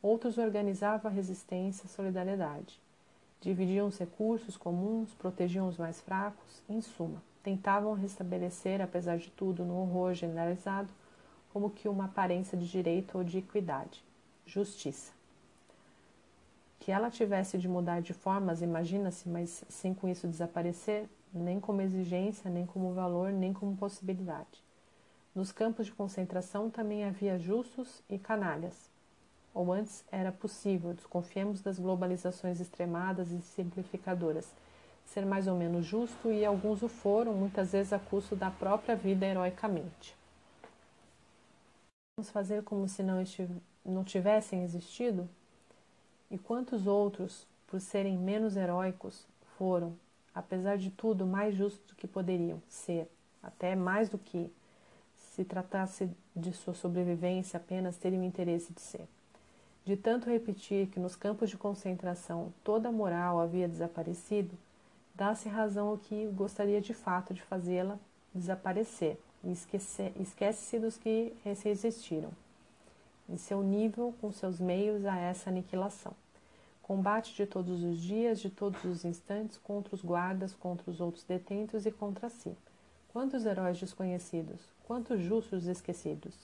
[0.00, 2.80] Outros organizavam a resistência e solidariedade.
[3.40, 9.64] Dividiam os recursos comuns, protegiam os mais fracos, em suma, tentavam restabelecer, apesar de tudo,
[9.64, 10.88] no horror generalizado,
[11.52, 14.04] como que uma aparência de direito ou de equidade,
[14.44, 15.12] justiça.
[16.80, 21.82] Que ela tivesse de mudar de formas, imagina-se, mas sem com isso desaparecer, nem como
[21.82, 24.67] exigência, nem como valor, nem como possibilidade.
[25.38, 28.90] Nos campos de concentração também havia justos e canalhas.
[29.54, 34.52] ou antes era possível, desconfiemos das globalizações extremadas e simplificadoras,
[35.06, 38.96] ser mais ou menos justo e alguns o foram, muitas vezes a custo da própria
[38.96, 40.16] vida heroicamente.
[42.18, 43.22] Vamos fazer como se não,
[43.86, 45.28] não tivessem existido?
[46.32, 49.24] E quantos outros, por serem menos heróicos,
[49.56, 49.96] foram,
[50.34, 53.08] apesar de tudo, mais justos do que poderiam ser,
[53.40, 54.50] até mais do que,
[55.38, 59.06] se tratasse de sua sobrevivência, apenas teriam interesse de ser.
[59.84, 64.58] De tanto repetir que nos campos de concentração toda a moral havia desaparecido,
[65.14, 67.96] dá-se razão ao que gostaria de fato de fazê-la
[68.34, 72.30] desaparecer esquece-se dos que existiram,
[73.28, 76.14] em seu nível, com seus meios a essa aniquilação.
[76.82, 81.22] Combate de todos os dias, de todos os instantes, contra os guardas, contra os outros
[81.22, 82.56] detentos e contra si.
[83.08, 86.34] Quantos heróis desconhecidos, quantos justos esquecidos?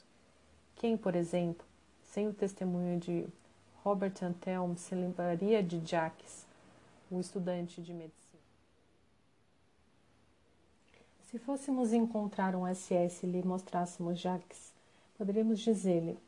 [0.77, 1.65] Quem, por exemplo,
[2.03, 3.27] sem o testemunho de
[3.83, 6.47] Robert Antelme, se lembraria de Jacques,
[7.11, 8.25] o estudante de medicina?
[11.27, 14.73] Se fôssemos encontrar um SS e lhe mostrássemos Jacques,
[15.19, 16.19] poderíamos dizer-lhe: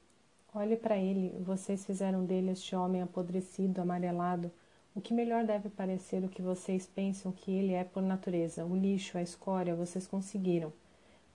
[0.55, 4.51] Olhe para ele, vocês fizeram dele este homem apodrecido, amarelado.
[4.97, 8.64] O que melhor deve parecer o que vocês pensam que ele é por natureza?
[8.64, 10.72] O lixo, a escória, vocês conseguiram.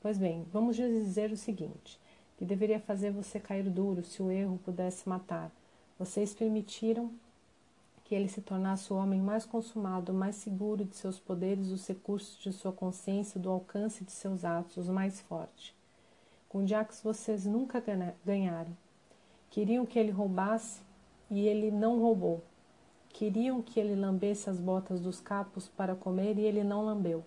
[0.02, 2.00] Pois bem, vamos dizer o seguinte:
[2.40, 5.52] que deveria fazer você cair duro se o erro pudesse matar.
[6.00, 7.12] Vocês permitiram
[8.04, 12.42] que ele se tornasse o homem mais consumado, mais seguro de seus poderes, os recursos
[12.42, 15.72] de sua consciência, do alcance de seus atos, os mais fortes.
[16.50, 17.80] Com Jax vocês nunca
[18.26, 18.76] ganharam.
[19.52, 20.82] Queriam que ele roubasse
[21.30, 22.42] e ele não roubou.
[23.14, 27.24] Queriam que ele lambesse as botas dos capos para comer e ele não lambeu.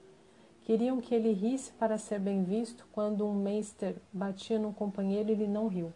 [0.62, 5.32] Queriam que ele risse para ser bem visto quando um meister batia num companheiro e
[5.32, 5.92] ele não riu.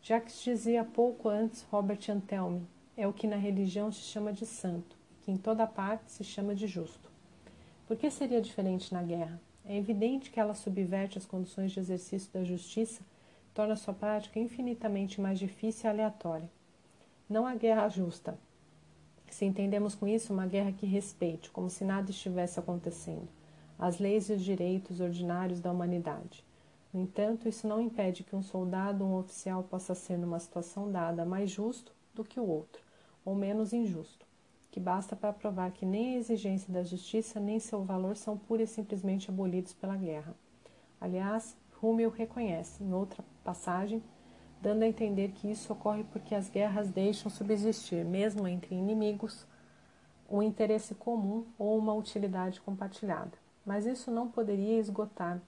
[0.00, 2.66] Jacques dizia pouco antes Robert Antelme,
[2.96, 6.54] é o que na religião se chama de santo, que em toda parte se chama
[6.54, 7.10] de justo.
[7.86, 9.40] Por que seria diferente na guerra?
[9.64, 13.02] É evidente que ela subverte as condições de exercício da justiça,
[13.52, 16.48] torna sua prática infinitamente mais difícil e aleatória.
[17.28, 18.38] Não há guerra justa.
[19.30, 23.28] Se entendemos com isso uma guerra que respeite, como se nada estivesse acontecendo,
[23.78, 26.44] as leis e os direitos ordinários da humanidade.
[26.92, 30.90] No entanto, isso não impede que um soldado ou um oficial possa ser, numa situação
[30.90, 32.82] dada, mais justo do que o outro,
[33.24, 34.26] ou menos injusto,
[34.70, 38.62] que basta para provar que nem a exigência da justiça nem seu valor são pura
[38.62, 40.34] e simplesmente abolidos pela guerra.
[41.00, 44.02] Aliás, Rummel reconhece, em outra passagem,
[44.60, 49.46] dando a entender que isso ocorre porque as guerras deixam subsistir, mesmo entre inimigos,
[50.30, 53.32] um interesse comum ou uma utilidade compartilhada.
[53.64, 55.40] Mas isso não poderia esgotar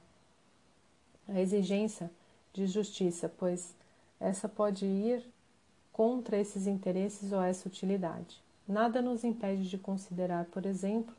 [1.29, 2.11] a exigência
[2.53, 3.75] de justiça, pois
[4.19, 5.25] essa pode ir
[5.93, 8.43] contra esses interesses ou essa utilidade.
[8.67, 11.15] Nada nos impede de considerar, por exemplo,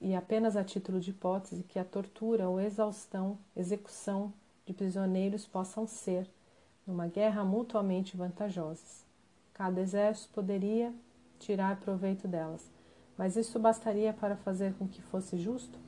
[0.00, 4.32] e apenas a título de hipótese, que a tortura ou exaustão, execução
[4.66, 6.28] de prisioneiros possam ser,
[6.86, 9.04] numa guerra mutuamente vantajosas.
[9.52, 10.92] Cada exército poderia
[11.38, 12.70] tirar proveito delas,
[13.16, 15.78] mas isso bastaria para fazer com que fosse justo?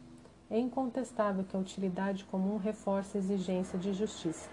[0.51, 4.49] É incontestável que a utilidade comum reforça a exigência de justiça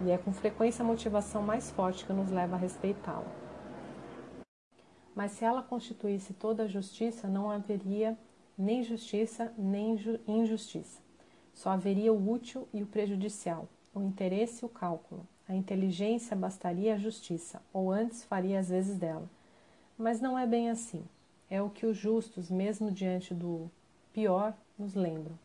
[0.00, 3.26] e é com frequência a motivação mais forte que nos leva a respeitá-la.
[5.14, 8.18] Mas se ela constituísse toda a justiça, não haveria
[8.58, 9.96] nem justiça nem
[10.26, 11.00] injustiça.
[11.52, 15.26] Só haveria o útil e o prejudicial, o interesse e o cálculo.
[15.48, 19.28] A inteligência bastaria a justiça, ou antes faria as vezes dela.
[19.98, 21.04] Mas não é bem assim.
[21.50, 23.70] É o que os justos, mesmo diante do
[24.12, 25.38] pior, nos lembram.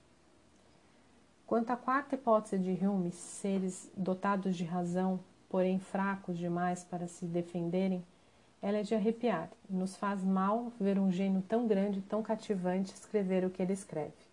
[1.46, 5.20] Quanto à quarta hipótese de Hume, seres dotados de razão,
[5.50, 8.04] porém fracos demais para se defenderem,
[8.62, 12.94] ela é de arrepiar e nos faz mal ver um gênio tão grande tão cativante
[12.94, 14.29] escrever o que ele escreve.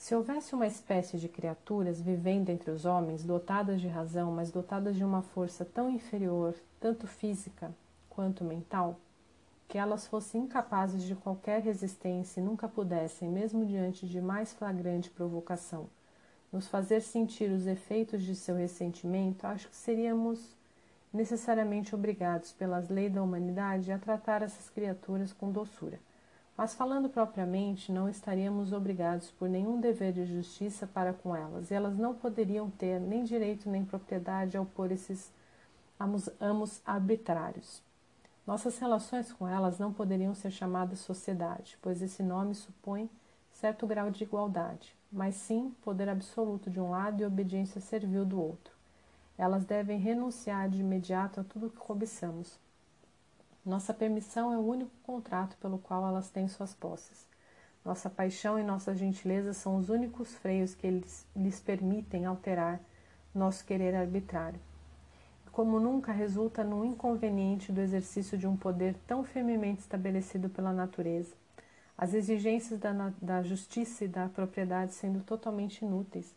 [0.00, 4.96] Se houvesse uma espécie de criaturas vivendo entre os homens, dotadas de razão, mas dotadas
[4.96, 7.70] de uma força tão inferior, tanto física
[8.08, 8.98] quanto mental,
[9.68, 15.10] que elas fossem incapazes de qualquer resistência e nunca pudessem, mesmo diante de mais flagrante
[15.10, 15.86] provocação,
[16.50, 20.56] nos fazer sentir os efeitos de seu ressentimento, acho que seríamos
[21.12, 26.00] necessariamente obrigados pelas leis da humanidade a tratar essas criaturas com doçura.
[26.60, 31.74] Mas falando propriamente, não estaríamos obrigados por nenhum dever de justiça para com elas, e
[31.74, 35.32] elas não poderiam ter nem direito nem propriedade ao pôr esses
[36.38, 37.82] amos, arbitrários.
[38.46, 43.08] Nossas relações com elas não poderiam ser chamadas sociedade, pois esse nome supõe
[43.50, 48.38] certo grau de igualdade, mas sim poder absoluto de um lado e obediência servil do
[48.38, 48.74] outro.
[49.38, 52.58] Elas devem renunciar de imediato a tudo o que cobiçamos.
[53.64, 57.28] Nossa permissão é o único contrato pelo qual elas têm suas posses.
[57.84, 62.80] Nossa paixão e nossa gentileza são os únicos freios que eles lhes permitem alterar
[63.34, 64.58] nosso querer arbitrário.
[65.52, 71.34] Como nunca resulta no inconveniente do exercício de um poder tão firmemente estabelecido pela natureza,
[71.98, 76.34] as exigências da, da justiça e da propriedade sendo totalmente inúteis,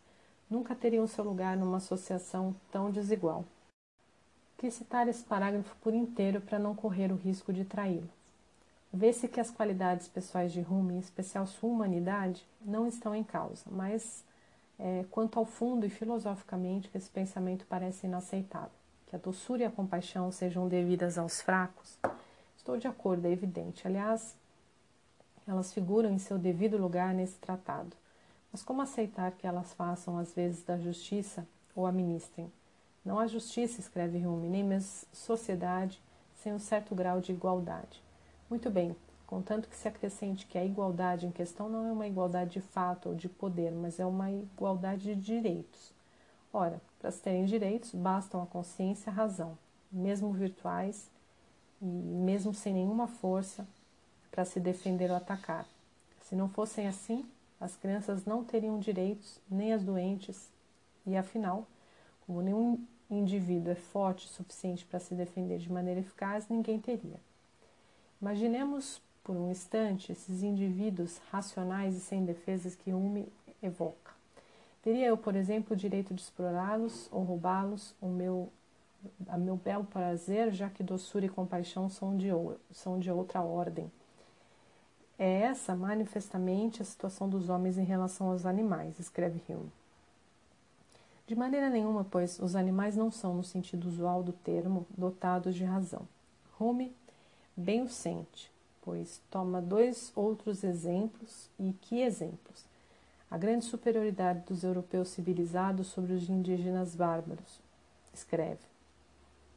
[0.50, 3.46] nunca teriam seu lugar numa associação tão desigual.
[4.64, 8.08] Quis citar esse parágrafo por inteiro para não correr o risco de traí-lo.
[8.90, 13.62] Vê-se que as qualidades pessoais de Rumi, em especial sua humanidade, não estão em causa,
[13.70, 14.24] mas
[14.78, 18.70] é, quanto ao fundo e filosoficamente esse pensamento parece inaceitável.
[19.06, 21.98] Que a doçura e a compaixão sejam devidas aos fracos,
[22.56, 23.86] estou de acordo, é evidente.
[23.86, 24.34] Aliás,
[25.46, 27.94] elas figuram em seu devido lugar nesse tratado.
[28.50, 31.46] Mas como aceitar que elas façam às vezes da justiça
[31.76, 32.50] ou a ministrem?
[33.04, 36.00] Não há justiça, escreve Rumi, nem mesmo sociedade
[36.36, 38.02] sem um certo grau de igualdade.
[38.48, 38.96] Muito bem,
[39.26, 43.10] contanto que se acrescente que a igualdade em questão não é uma igualdade de fato
[43.10, 45.92] ou de poder, mas é uma igualdade de direitos.
[46.52, 49.58] Ora, para se terem direitos, bastam a consciência e a razão,
[49.92, 51.10] mesmo virtuais
[51.82, 53.66] e mesmo sem nenhuma força,
[54.30, 55.66] para se defender ou atacar.
[56.22, 57.26] Se não fossem assim,
[57.60, 60.48] as crianças não teriam direitos, nem as doentes,
[61.06, 61.66] e afinal,
[62.26, 62.82] como nenhum
[63.18, 67.18] indivíduo é forte o suficiente para se defender de maneira eficaz, ninguém teria.
[68.20, 73.26] Imaginemos por um instante esses indivíduos racionais e sem defesas que Hume
[73.62, 74.12] evoca.
[74.82, 78.52] Teria eu, por exemplo, o direito de explorá-los ou roubá-los, o meu,
[79.28, 82.28] a meu belo prazer, já que doçura e compaixão são de,
[82.70, 83.90] são de outra ordem.
[85.18, 89.72] É essa, manifestamente, a situação dos homens em relação aos animais, escreve Hume.
[91.26, 95.64] De maneira nenhuma, pois, os animais não são, no sentido usual do termo, dotados de
[95.64, 96.02] razão.
[96.60, 96.94] Hume
[97.56, 98.52] bem o sente,
[98.82, 102.66] pois toma dois outros exemplos, e que exemplos?
[103.30, 107.58] A grande superioridade dos europeus civilizados sobre os indígenas bárbaros.
[108.12, 108.60] Escreve.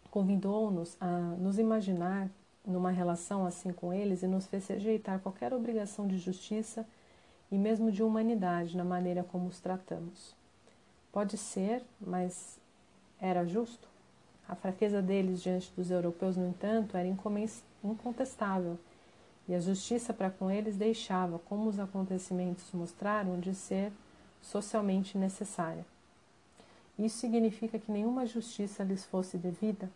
[0.10, 2.30] Convidou-nos a nos imaginar
[2.66, 6.88] numa relação assim com eles e nos fez rejeitar qualquer obrigação de justiça
[7.52, 10.37] e mesmo de humanidade na maneira como os tratamos.
[11.18, 12.60] Pode ser, mas
[13.20, 13.88] era justo?
[14.48, 17.08] A fraqueza deles diante dos europeus, no entanto, era
[17.84, 18.78] incontestável,
[19.48, 23.92] e a justiça para com eles deixava, como os acontecimentos mostraram, de ser
[24.44, 25.84] socialmente necessária.
[27.00, 29.90] Isso significa que nenhuma justiça lhes fosse devida?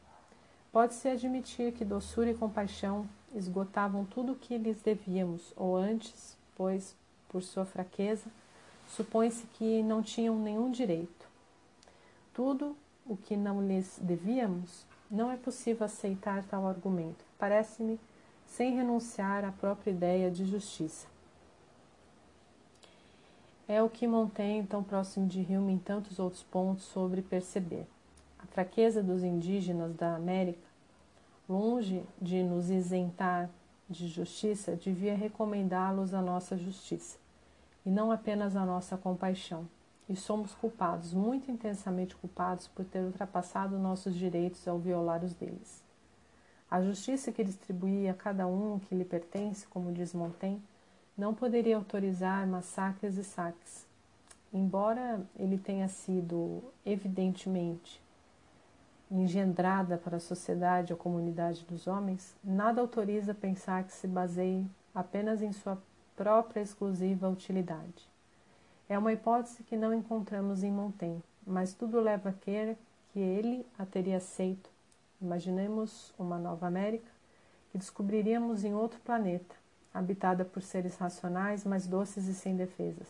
[0.72, 6.96] Pode-se admitir que doçura e compaixão esgotavam tudo o que lhes devíamos, ou antes, pois,
[7.30, 8.26] por sua fraqueza,
[8.96, 11.28] supõe-se que não tinham nenhum direito.
[12.34, 12.76] Tudo
[13.06, 17.26] o que não lhes devíamos, não é possível aceitar tal argumento.
[17.38, 18.00] Parece-me
[18.46, 21.08] sem renunciar à própria ideia de justiça.
[23.68, 27.88] É o que Montaigne, tão próximo de Hume em tantos outros pontos, sobre perceber.
[28.38, 30.68] A fraqueza dos indígenas da América,
[31.48, 33.50] longe de nos isentar
[33.90, 37.18] de justiça, devia recomendá-los à nossa justiça,
[37.86, 39.68] e não apenas à nossa compaixão.
[40.10, 45.84] E somos culpados, muito intensamente culpados, por ter ultrapassado nossos direitos ao violar os deles.
[46.70, 50.62] A justiça que distribuía a cada um o que lhe pertence, como diz Montaigne,
[51.18, 53.86] não poderia autorizar massacres e saques.
[54.54, 58.02] Embora ele tenha sido, evidentemente,
[59.10, 64.66] engendrada para a sociedade ou comunidade dos homens, nada autoriza pensar que se baseie
[64.96, 65.78] apenas em sua
[66.22, 68.08] própria exclusiva utilidade.
[68.88, 72.78] É uma hipótese que não encontramos em Montaigne, mas tudo leva a crer
[73.12, 74.70] que ele a teria aceito.
[75.20, 77.10] Imaginemos uma nova América
[77.72, 79.56] que descobriríamos em outro planeta,
[79.92, 83.08] habitada por seres racionais, mais doces e sem defesas.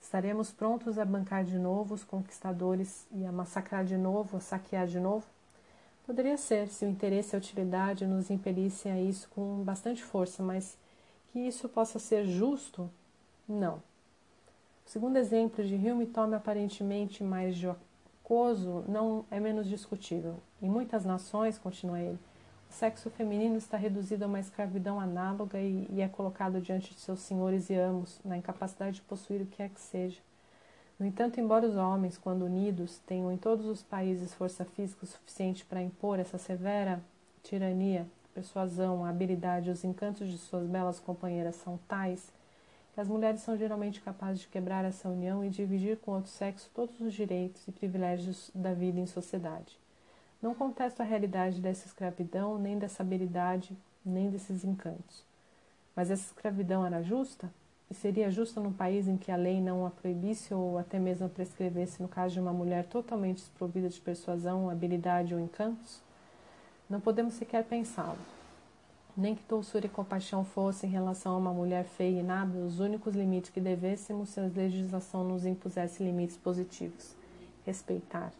[0.00, 4.86] Estaremos prontos a bancar de novo os conquistadores e a massacrar de novo, a saquear
[4.86, 5.26] de novo?
[6.06, 10.42] Poderia ser, se o interesse e a utilidade nos impelissem a isso com bastante força,
[10.42, 10.78] mas
[11.32, 12.90] que isso possa ser justo?
[13.48, 13.76] Não.
[14.86, 20.36] O segundo exemplo de Hume tome aparentemente mais jocoso não é menos discutível.
[20.60, 22.18] Em muitas nações, continua ele,
[22.68, 27.00] o sexo feminino está reduzido a uma escravidão análoga e, e, é colocado diante de
[27.00, 30.20] seus senhores e amos, na incapacidade de possuir o que quer que seja.
[30.98, 35.64] No entanto, embora os homens, quando unidos, tenham em todos os países força física suficiente
[35.64, 37.02] para impor essa severa
[37.42, 38.06] tirania,
[38.40, 42.32] persuasão, a habilidade e os encantos de suas belas companheiras são tais
[42.94, 46.70] que as mulheres são geralmente capazes de quebrar essa união e dividir com outro sexo
[46.74, 49.78] todos os direitos e privilégios da vida em sociedade.
[50.42, 55.22] Não contesto a realidade dessa escravidão, nem dessa habilidade, nem desses encantos.
[55.94, 57.48] Mas essa escravidão era justa?
[57.90, 61.26] E seria justa num país em que a lei não a proibisse ou até mesmo
[61.26, 66.00] a prescrevesse no caso de uma mulher totalmente desprovida de persuasão, habilidade ou encantos?
[66.90, 68.18] Não podemos sequer pensá-lo.
[69.16, 72.80] Nem que doçura e compaixão fossem em relação a uma mulher feia e inábil os
[72.80, 77.14] únicos limites que devêssemos se a legislação nos impusesse limites positivos.
[77.64, 78.32] Respeitar.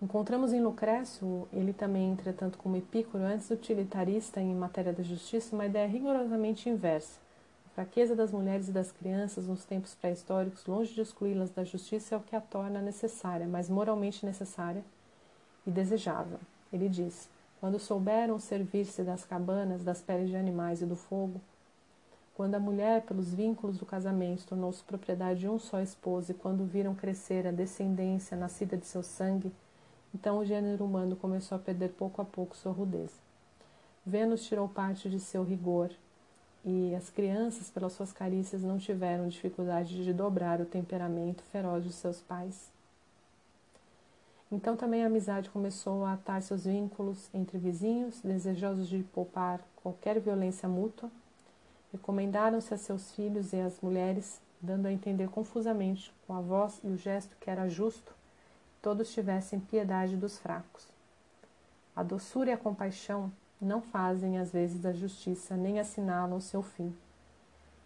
[0.00, 5.66] Encontramos em Lucrécio, ele também, entretanto, como Epícoro, antes utilitarista em matéria da justiça, uma
[5.66, 7.18] ideia rigorosamente inversa.
[7.66, 12.14] A fraqueza das mulheres e das crianças nos tempos pré-históricos, longe de excluí-las da justiça,
[12.14, 14.84] é o que a torna necessária, mas moralmente necessária
[15.66, 16.38] e desejável.
[16.74, 17.28] Ele diz:
[17.60, 21.40] quando souberam servir-se das cabanas, das peles de animais e do fogo,
[22.34, 26.64] quando a mulher, pelos vínculos do casamento, tornou-se propriedade de um só esposo, e quando
[26.64, 29.52] viram crescer a descendência nascida de seu sangue,
[30.12, 33.14] então o gênero humano começou a perder pouco a pouco sua rudeza.
[34.04, 35.92] Vênus tirou parte de seu rigor,
[36.64, 41.92] e as crianças, pelas suas carícias, não tiveram dificuldade de dobrar o temperamento feroz de
[41.92, 42.73] seus pais.
[44.50, 50.20] Então também a amizade começou a atar seus vínculos entre vizinhos, desejosos de poupar qualquer
[50.20, 51.10] violência mútua.
[51.92, 56.88] Recomendaram-se a seus filhos e às mulheres, dando a entender confusamente, com a voz e
[56.88, 58.14] o gesto que era justo,
[58.80, 60.86] todos tivessem piedade dos fracos.
[61.96, 66.94] A doçura e a compaixão não fazem às vezes a justiça, nem assinalam seu fim.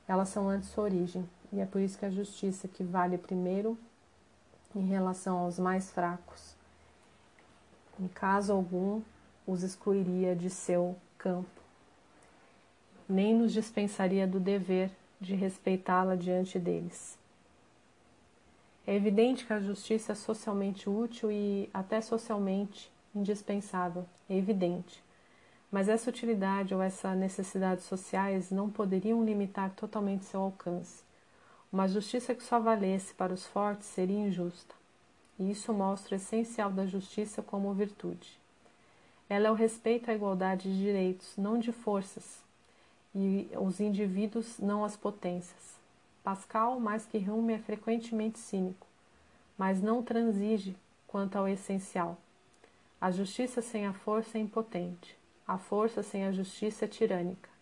[0.09, 3.79] Elas são antes sua origem, e é por isso que a justiça que vale primeiro
[4.75, 6.55] em relação aos mais fracos,
[7.99, 9.03] em caso algum
[9.47, 11.49] os excluiria de seu campo,
[13.09, 14.91] nem nos dispensaria do dever
[15.21, 17.19] de respeitá-la diante deles.
[18.87, 25.03] É evidente que a justiça é socialmente útil e até socialmente indispensável, é evidente.
[25.71, 31.08] Mas essa utilidade ou essa necessidades sociais não poderiam limitar totalmente seu alcance.
[31.71, 34.75] Uma justiça que só valesse para os fortes seria injusta.
[35.39, 38.39] E isso mostra o essencial da justiça como virtude.
[39.29, 42.43] Ela é o respeito à igualdade de direitos, não de forças,
[43.15, 45.77] e os indivíduos, não as potências.
[46.25, 48.87] Pascal, mais que Hume, é frequentemente cínico,
[49.57, 50.75] mas não transige
[51.07, 52.17] quanto ao essencial.
[52.99, 55.17] A justiça sem a força é impotente,
[55.47, 57.58] a força sem a justiça é tirânica.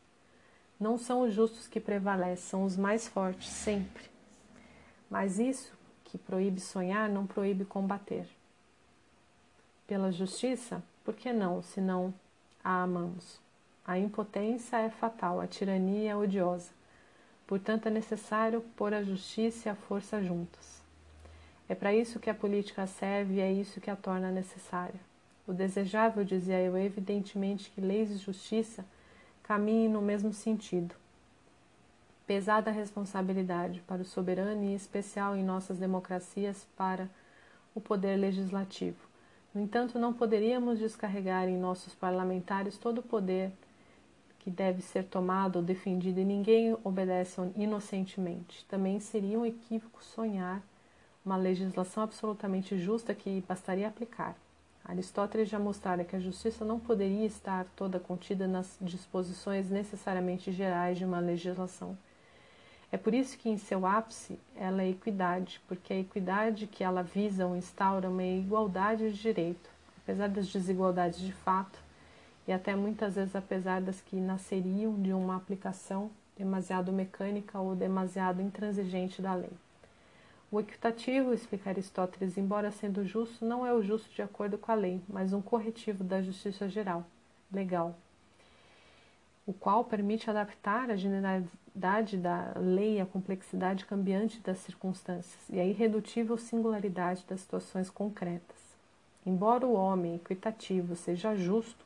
[0.79, 4.05] Não são os justos que prevalecem, são os mais fortes, sempre.
[5.09, 5.72] Mas isso
[6.05, 8.27] que proíbe sonhar não proíbe combater.
[9.87, 12.12] Pela justiça, por que não, se não
[12.62, 13.41] a amamos?
[13.87, 16.70] A impotência é fatal, a tirania é odiosa.
[17.47, 20.83] Portanto, é necessário pôr a justiça e a força juntas.
[21.68, 25.01] É para isso que a política serve e é isso que a torna necessária.
[25.47, 28.85] O desejável, dizia eu, é evidentemente que leis e justiça
[29.47, 30.94] caminhem no mesmo sentido.
[32.26, 37.09] Pesada responsabilidade para o soberano e especial em nossas democracias para
[37.72, 38.99] o poder legislativo.
[39.55, 43.53] No entanto, não poderíamos descarregar em nossos parlamentares todo o poder
[44.40, 48.64] que deve ser tomado ou defendido e ninguém obedece inocentemente.
[48.66, 50.61] Também seria um equívoco sonhar
[51.24, 54.36] uma legislação absolutamente justa que bastaria aplicar.
[54.89, 60.97] Aristóteles já mostrara que a justiça não poderia estar toda contida nas disposições necessariamente gerais
[60.97, 61.99] de uma legislação.
[62.93, 67.03] É por isso que em seu ápice ela é equidade, porque a equidade que ela
[67.03, 69.68] visa ou instaura uma igualdade de direito,
[70.05, 71.80] apesar das desigualdades de fato,
[72.47, 78.41] e até muitas vezes apesar das que nasceriam de uma aplicação demasiado mecânica ou demasiado
[78.41, 79.51] intransigente da lei.
[80.51, 84.76] O equitativo, explica Aristóteles, embora sendo justo, não é o justo de acordo com a
[84.76, 87.05] lei, mas um corretivo da justiça geral,
[87.53, 87.97] legal,
[89.44, 95.64] o qual permite adaptar a generalidade da lei à complexidade cambiante das circunstâncias e a
[95.64, 98.57] irredutível singularidade das situações concretas.
[99.24, 101.84] Embora o homem equitativo seja justo,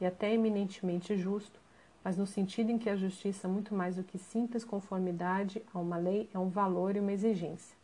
[0.00, 1.60] e até eminentemente justo,
[2.02, 5.96] mas no sentido em que a justiça, muito mais do que simples conformidade a uma
[5.96, 7.79] lei, é um valor e uma exigência.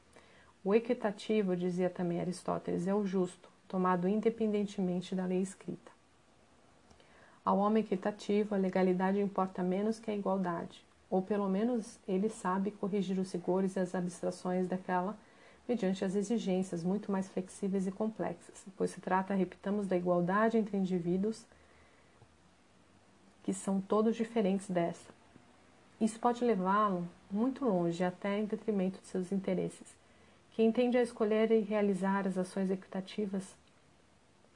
[0.67, 5.93] O equitativo, dizia também Aristóteles, é o justo, tomado independentemente da lei escrita.
[7.45, 12.73] Ao homem equitativo, a legalidade importa menos que a igualdade, ou pelo menos ele sabe
[12.73, 15.17] corrigir os rigores e as abstrações daquela
[15.69, 20.77] mediante as exigências muito mais flexíveis e complexas, pois se trata, repitamos, da igualdade entre
[20.77, 21.45] indivíduos
[23.45, 25.15] que são todos diferentes dessa.
[26.01, 29.95] Isso pode levá-lo muito longe, até em detrimento de seus interesses,
[30.57, 33.55] que entende a escolher e realizar as ações equitativas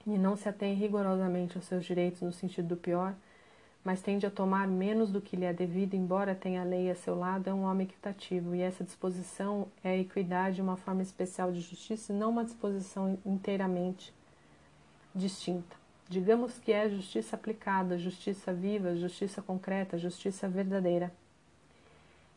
[0.07, 3.15] e não se atém rigorosamente aos seus direitos no sentido do pior,
[3.85, 6.95] mas tende a tomar menos do que lhe é devido, embora tenha a lei a
[6.95, 11.53] seu lado, é um homem equitativo, e essa disposição é a equidade, uma forma especial
[11.53, 14.11] de justiça, e não uma disposição inteiramente
[15.15, 15.77] distinta.
[16.09, 21.13] Digamos que é justiça aplicada, justiça viva, justiça concreta, justiça verdadeira.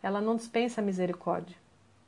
[0.01, 1.62] Ela não dispensa misericórdia.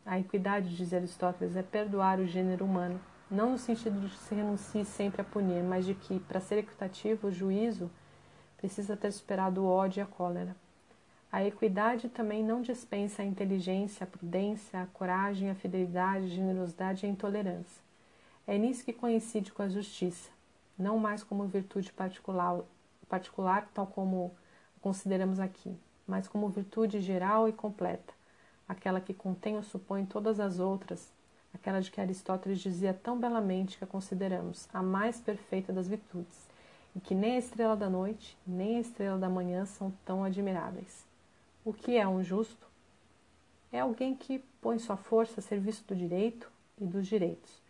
[0.05, 4.35] A equidade, diz Aristóteles, é perdoar o gênero humano, não no sentido de que se
[4.35, 7.89] renuncie sempre a punir, mas de que, para ser equitativo, o juízo
[8.55, 10.55] precisa ter superado o ódio e a cólera.
[11.31, 17.03] A equidade também não dispensa a inteligência, a prudência, a coragem, a fidelidade, a generosidade
[17.03, 17.83] e a intolerância.
[18.45, 20.29] É nisso que coincide com a justiça,
[20.77, 22.61] não mais como virtude particular,
[23.09, 24.35] particular tal como
[24.81, 25.75] consideramos aqui,
[26.05, 28.13] mas como virtude geral e completa,
[28.67, 31.11] aquela que contém ou supõe todas as outras,
[31.53, 36.47] aquela de que Aristóteles dizia tão belamente que a consideramos a mais perfeita das virtudes,
[36.95, 41.05] e que nem a estrela da noite, nem a estrela da manhã são tão admiráveis.
[41.63, 42.67] O que é um justo?
[43.71, 46.49] É alguém que põe sua força a serviço do direito
[46.79, 47.61] e dos direitos,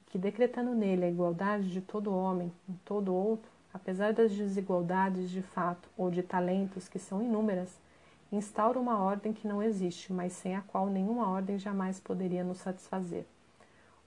[0.00, 5.30] e que decretando nele a igualdade de todo homem com todo outro, apesar das desigualdades
[5.30, 7.78] de fato ou de talentos que são inúmeras,
[8.32, 12.58] instaura uma ordem que não existe, mas sem a qual nenhuma ordem jamais poderia nos
[12.58, 13.24] satisfazer.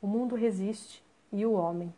[0.01, 1.93] O mundo resiste e o homem,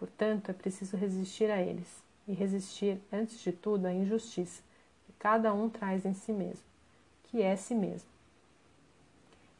[0.00, 4.62] Portanto, é preciso resistir a eles, e resistir, antes de tudo, à injustiça
[5.04, 6.64] que cada um traz em si mesmo,
[7.24, 8.08] que é si mesmo.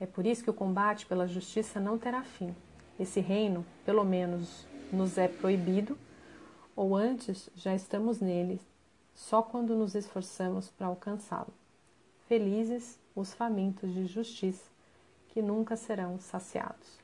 [0.00, 2.56] É por isso que o combate pela justiça não terá fim.
[2.98, 5.98] Esse reino, pelo menos, nos é proibido,
[6.74, 8.58] ou antes já estamos nele,
[9.14, 11.52] só quando nos esforçamos para alcançá-lo.
[12.30, 14.70] Felizes os famintos de justiça,
[15.30, 16.99] que nunca serão saciados.